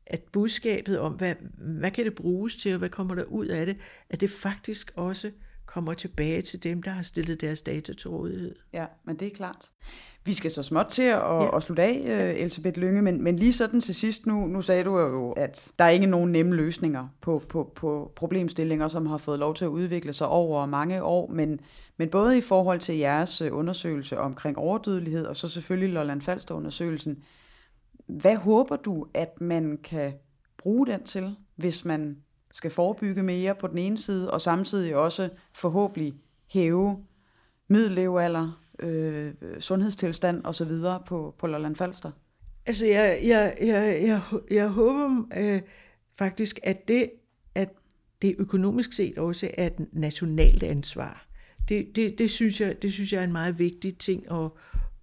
at 0.06 0.22
budskabet 0.24 1.00
om, 1.00 1.14
hvad, 1.14 1.36
hvad 1.58 1.92
kan 1.92 2.06
det 2.06 2.16
bruges 2.16 2.56
til, 2.56 2.74
og 2.74 2.80
hvad 2.80 2.90
kommer 2.90 3.16
der 3.16 3.24
ud 3.24 3.46
af 3.46 3.66
det, 3.66 3.78
at 4.10 4.22
det 4.22 4.30
faktisk 4.30 4.92
også 4.96 5.32
kommer 5.68 5.94
tilbage 5.94 6.42
til 6.42 6.64
dem, 6.64 6.84
der 6.84 6.92
har 6.92 7.02
stillet 7.02 7.42
deres 7.42 7.62
data 7.62 7.94
til 7.94 8.10
rådighed. 8.10 8.56
Ja, 8.74 8.86
men 9.06 9.16
det 9.16 9.28
er 9.28 9.32
klart. 9.36 9.70
Vi 10.26 10.34
skal 10.34 10.52
så 10.52 10.64
småt 10.64 10.86
til 10.86 11.02
at, 11.02 11.18
ja. 11.18 11.56
at 11.56 11.64
slutte 11.64 11.84
af, 11.84 12.04
uh, 12.08 12.42
Elisabeth 12.42 12.80
Lynge, 12.80 13.02
men, 13.02 13.24
men 13.24 13.36
lige 13.36 13.54
sådan 13.54 13.82
til 13.82 13.96
sidst 13.96 14.26
nu, 14.26 14.48
nu 14.48 14.62
sagde 14.62 14.84
du 14.84 15.00
jo, 15.00 15.32
at 15.32 15.72
der 15.80 15.86
er 15.86 15.90
ikke 15.90 16.06
nogen 16.06 16.32
nemme 16.32 16.56
løsninger 16.56 17.08
på, 17.22 17.42
på, 17.50 17.72
på 17.76 18.12
problemstillinger, 18.16 18.88
som 18.88 19.06
har 19.06 19.18
fået 19.18 19.40
lov 19.40 19.56
til 19.56 19.66
at 19.66 19.70
udvikle 19.70 20.14
sig 20.14 20.28
over 20.28 20.66
mange 20.66 21.04
år, 21.04 21.28
men, 21.32 21.60
men 21.98 22.10
både 22.10 22.38
i 22.38 22.42
forhold 22.42 22.80
til 22.80 22.96
jeres 22.96 23.42
øh, 23.42 23.58
undersøgelse 23.58 24.20
omkring 24.20 24.58
overdødelighed, 24.58 25.26
og 25.26 25.36
så 25.36 25.50
selvfølgelig 25.50 25.94
Lolland 25.94 26.22
Falster-undersøgelsen, 26.22 27.24
hvad 28.08 28.36
håber 28.36 28.76
du, 28.76 29.08
at 29.14 29.42
man 29.42 29.78
kan 29.84 30.14
bruge 30.58 30.88
den 30.88 31.04
til, 31.04 31.36
hvis 31.56 31.86
man 31.86 32.18
skal 32.54 32.72
forebygge 32.72 33.24
mere 33.24 33.56
på 33.56 33.68
den 33.68 33.78
ene 33.78 33.98
side, 33.98 34.32
og 34.32 34.42
samtidig 34.42 34.96
også 34.96 35.30
forhåbentlig 35.56 36.14
hæve 36.48 36.98
middellevealder, 37.68 38.64
øh, 38.80 39.34
sundhedstilstand 39.60 40.46
osv. 40.46 40.72
på, 41.06 41.36
på 41.40 41.48
Lolland 41.48 41.76
Falster? 41.76 42.12
Altså, 42.66 42.86
jeg, 42.86 43.20
jeg, 43.24 43.58
jeg, 43.62 44.04
jeg, 44.04 44.22
jeg 44.52 44.68
håber 44.68 45.24
øh, 45.38 45.62
faktisk, 46.18 46.60
at 46.64 46.88
det, 46.88 47.10
at 47.56 47.70
det 48.22 48.36
økonomisk 48.40 48.94
set 48.94 49.18
også 49.18 49.50
er 49.54 49.68
et 49.68 49.88
nationalt 49.92 50.64
ansvar. 50.64 51.28
Det, 51.70 51.96
det, 51.96 52.18
det, 52.18 52.30
synes 52.30 52.62
jeg, 52.62 52.82
det 52.82 52.94
synes 52.94 53.14
jeg 53.14 53.20
er 53.20 53.24
en 53.24 53.32
meget 53.32 53.60
vigtig 53.60 53.98
ting 53.98 54.32
at, 54.32 54.50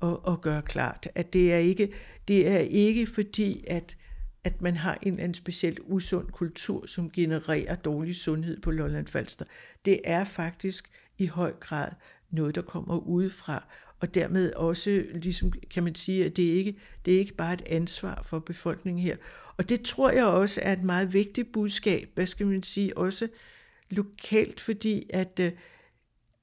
at, 0.03 0.17
at 0.29 0.41
gøre 0.41 0.63
klart. 0.63 1.09
At 1.15 1.33
det 1.33 1.53
er 1.53 1.59
ikke 1.59 1.93
Det 2.29 2.49
er 2.49 2.59
ikke 2.59 3.07
fordi, 3.07 3.65
at, 3.67 3.97
at 4.45 4.63
man 4.63 4.77
har 4.77 4.99
en, 5.03 5.19
en 5.19 5.35
specielt 5.35 5.81
usund 5.85 6.29
kultur, 6.31 6.87
som 6.87 7.11
genererer 7.11 7.75
dårlig 7.75 8.17
sundhed 8.17 8.61
på 8.61 8.71
Lolland 8.71 9.07
Falster. 9.07 9.45
Det 9.85 10.01
er 10.05 10.25
faktisk 10.25 10.91
i 11.19 11.27
høj 11.27 11.53
grad 11.61 11.91
noget, 12.31 12.55
der 12.55 12.63
kommer 12.63 12.99
udefra, 12.99 13.65
og 14.01 14.15
dermed 14.15 14.53
også, 14.53 15.05
ligesom 15.15 15.53
kan 15.71 15.83
man 15.83 15.95
sige, 15.95 16.25
at 16.25 16.37
det 16.37 16.43
ikke 16.43 16.77
det 17.05 17.15
er 17.15 17.19
ikke 17.19 17.35
bare 17.35 17.55
et 17.55 17.63
ansvar 17.67 18.23
for 18.23 18.39
befolkningen 18.39 19.03
her. 19.03 19.17
Og 19.57 19.69
det 19.69 19.83
tror 19.83 20.11
jeg 20.11 20.25
også 20.25 20.61
er 20.63 20.73
et 20.73 20.83
meget 20.83 21.13
vigtigt 21.13 21.53
budskab, 21.53 22.11
hvad 22.15 22.27
skal 22.27 22.47
man 22.47 22.63
sige, 22.63 22.99
også 22.99 23.29
lokalt, 23.91 24.61
fordi 24.61 25.11
at, 25.11 25.41
øh, 25.41 25.53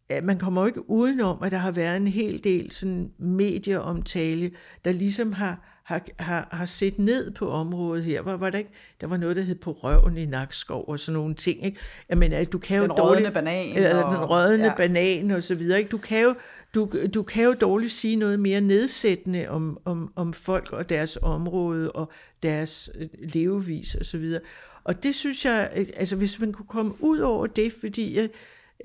at 0.09 0.23
man 0.23 0.39
kommer 0.39 0.61
jo 0.61 0.67
ikke 0.67 0.89
udenom, 0.89 1.43
at 1.43 1.51
der 1.51 1.57
har 1.57 1.71
været 1.71 1.97
en 1.97 2.07
hel 2.07 2.43
del 2.43 2.71
sådan 2.71 3.11
medieomtale, 3.17 4.51
der 4.85 4.91
ligesom 4.91 5.33
har, 5.33 5.70
har, 5.91 6.23
har, 6.23 6.47
har 6.51 6.65
set 6.65 6.99
ned 6.99 7.31
på 7.31 7.49
området 7.49 8.03
her. 8.03 8.21
Var, 8.21 8.37
var 8.37 8.49
der, 8.49 8.57
ikke, 8.57 8.71
der 9.01 9.07
var 9.07 9.17
noget, 9.17 9.35
der 9.35 9.41
hed 9.41 9.55
på 9.55 9.71
røven 9.71 10.17
i 10.17 10.25
Nakskov 10.25 10.85
og 10.87 10.99
sådan 10.99 11.13
nogle 11.13 11.35
ting. 11.35 11.65
Ikke? 11.65 11.79
Jeg 12.09 12.17
mener, 12.17 12.43
du 12.43 12.57
kan 12.57 12.77
jo 12.77 12.83
den 12.83 12.91
rødne 12.91 13.31
banan. 13.31 13.75
Eller 13.75 14.03
og, 14.03 14.15
den 14.15 14.29
rødne 14.29 14.65
ja. 14.65 14.75
banan 14.75 15.31
og 15.31 15.43
så 15.43 15.55
videre. 15.55 15.79
Ikke? 15.79 15.89
Du 15.89 15.97
kan 15.97 16.23
jo 16.23 16.35
du, 16.75 16.89
du 17.13 17.23
kan 17.23 17.43
jo 17.43 17.53
dårligt 17.53 17.91
sige 17.91 18.15
noget 18.15 18.39
mere 18.39 18.61
nedsættende 18.61 19.47
om, 19.49 19.79
om, 19.85 20.13
om 20.15 20.33
folk 20.33 20.73
og 20.73 20.89
deres 20.89 21.17
område 21.21 21.91
og 21.91 22.11
deres 22.43 22.89
øh, 22.95 23.07
levevis 23.19 23.95
og 23.95 24.05
så 24.05 24.17
videre. 24.17 24.41
Og 24.83 25.03
det 25.03 25.15
synes 25.15 25.45
jeg, 25.45 25.71
øh, 25.75 25.87
altså 25.95 26.15
hvis 26.15 26.39
man 26.39 26.53
kunne 26.53 26.67
komme 26.67 26.93
ud 26.99 27.19
over 27.19 27.47
det, 27.47 27.73
fordi 27.79 28.17
jeg, 28.17 28.29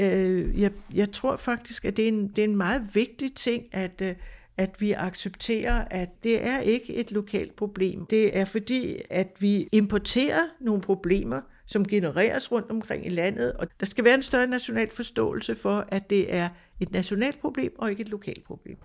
øh, 0.01 0.61
jeg, 0.61 0.71
jeg 0.95 1.13
tror 1.13 1.37
faktisk, 1.37 1.85
at 1.85 1.97
det 1.97 2.05
er, 2.05 2.09
en, 2.09 2.29
det 2.29 2.39
er 2.39 2.49
en 2.49 2.57
meget 2.57 2.83
vigtig 2.95 3.35
ting, 3.35 3.65
at, 3.73 4.03
øh, 4.03 4.15
at 4.59 4.81
vi 4.81 4.93
accepterer, 4.93 5.85
at 5.91 6.09
det 6.25 6.47
er 6.47 6.59
ikke 6.59 6.95
et 6.95 7.13
lokalt 7.13 7.57
problem. 7.57 8.07
Det 8.07 8.37
er 8.37 8.45
fordi, 8.45 8.97
at 9.11 9.29
vi 9.39 9.69
importerer 9.73 10.43
nogle 10.61 10.83
problemer, 10.83 11.41
som 11.67 11.85
genereres 11.89 12.53
rundt 12.53 12.71
omkring 12.71 13.07
i 13.07 13.09
landet, 13.09 13.53
og 13.53 13.67
der 13.81 13.87
skal 13.87 14.05
være 14.05 14.15
en 14.15 14.23
større 14.23 14.47
national 14.47 14.91
forståelse 14.91 15.55
for, 15.55 15.85
at 15.89 16.11
det 16.11 16.35
er 16.35 16.49
et 16.81 16.93
nationalt 16.93 17.41
problem 17.41 17.73
og 17.79 17.91
ikke 17.91 18.01
et 18.01 18.09
lokalt 18.09 18.45
problem. 18.45 18.77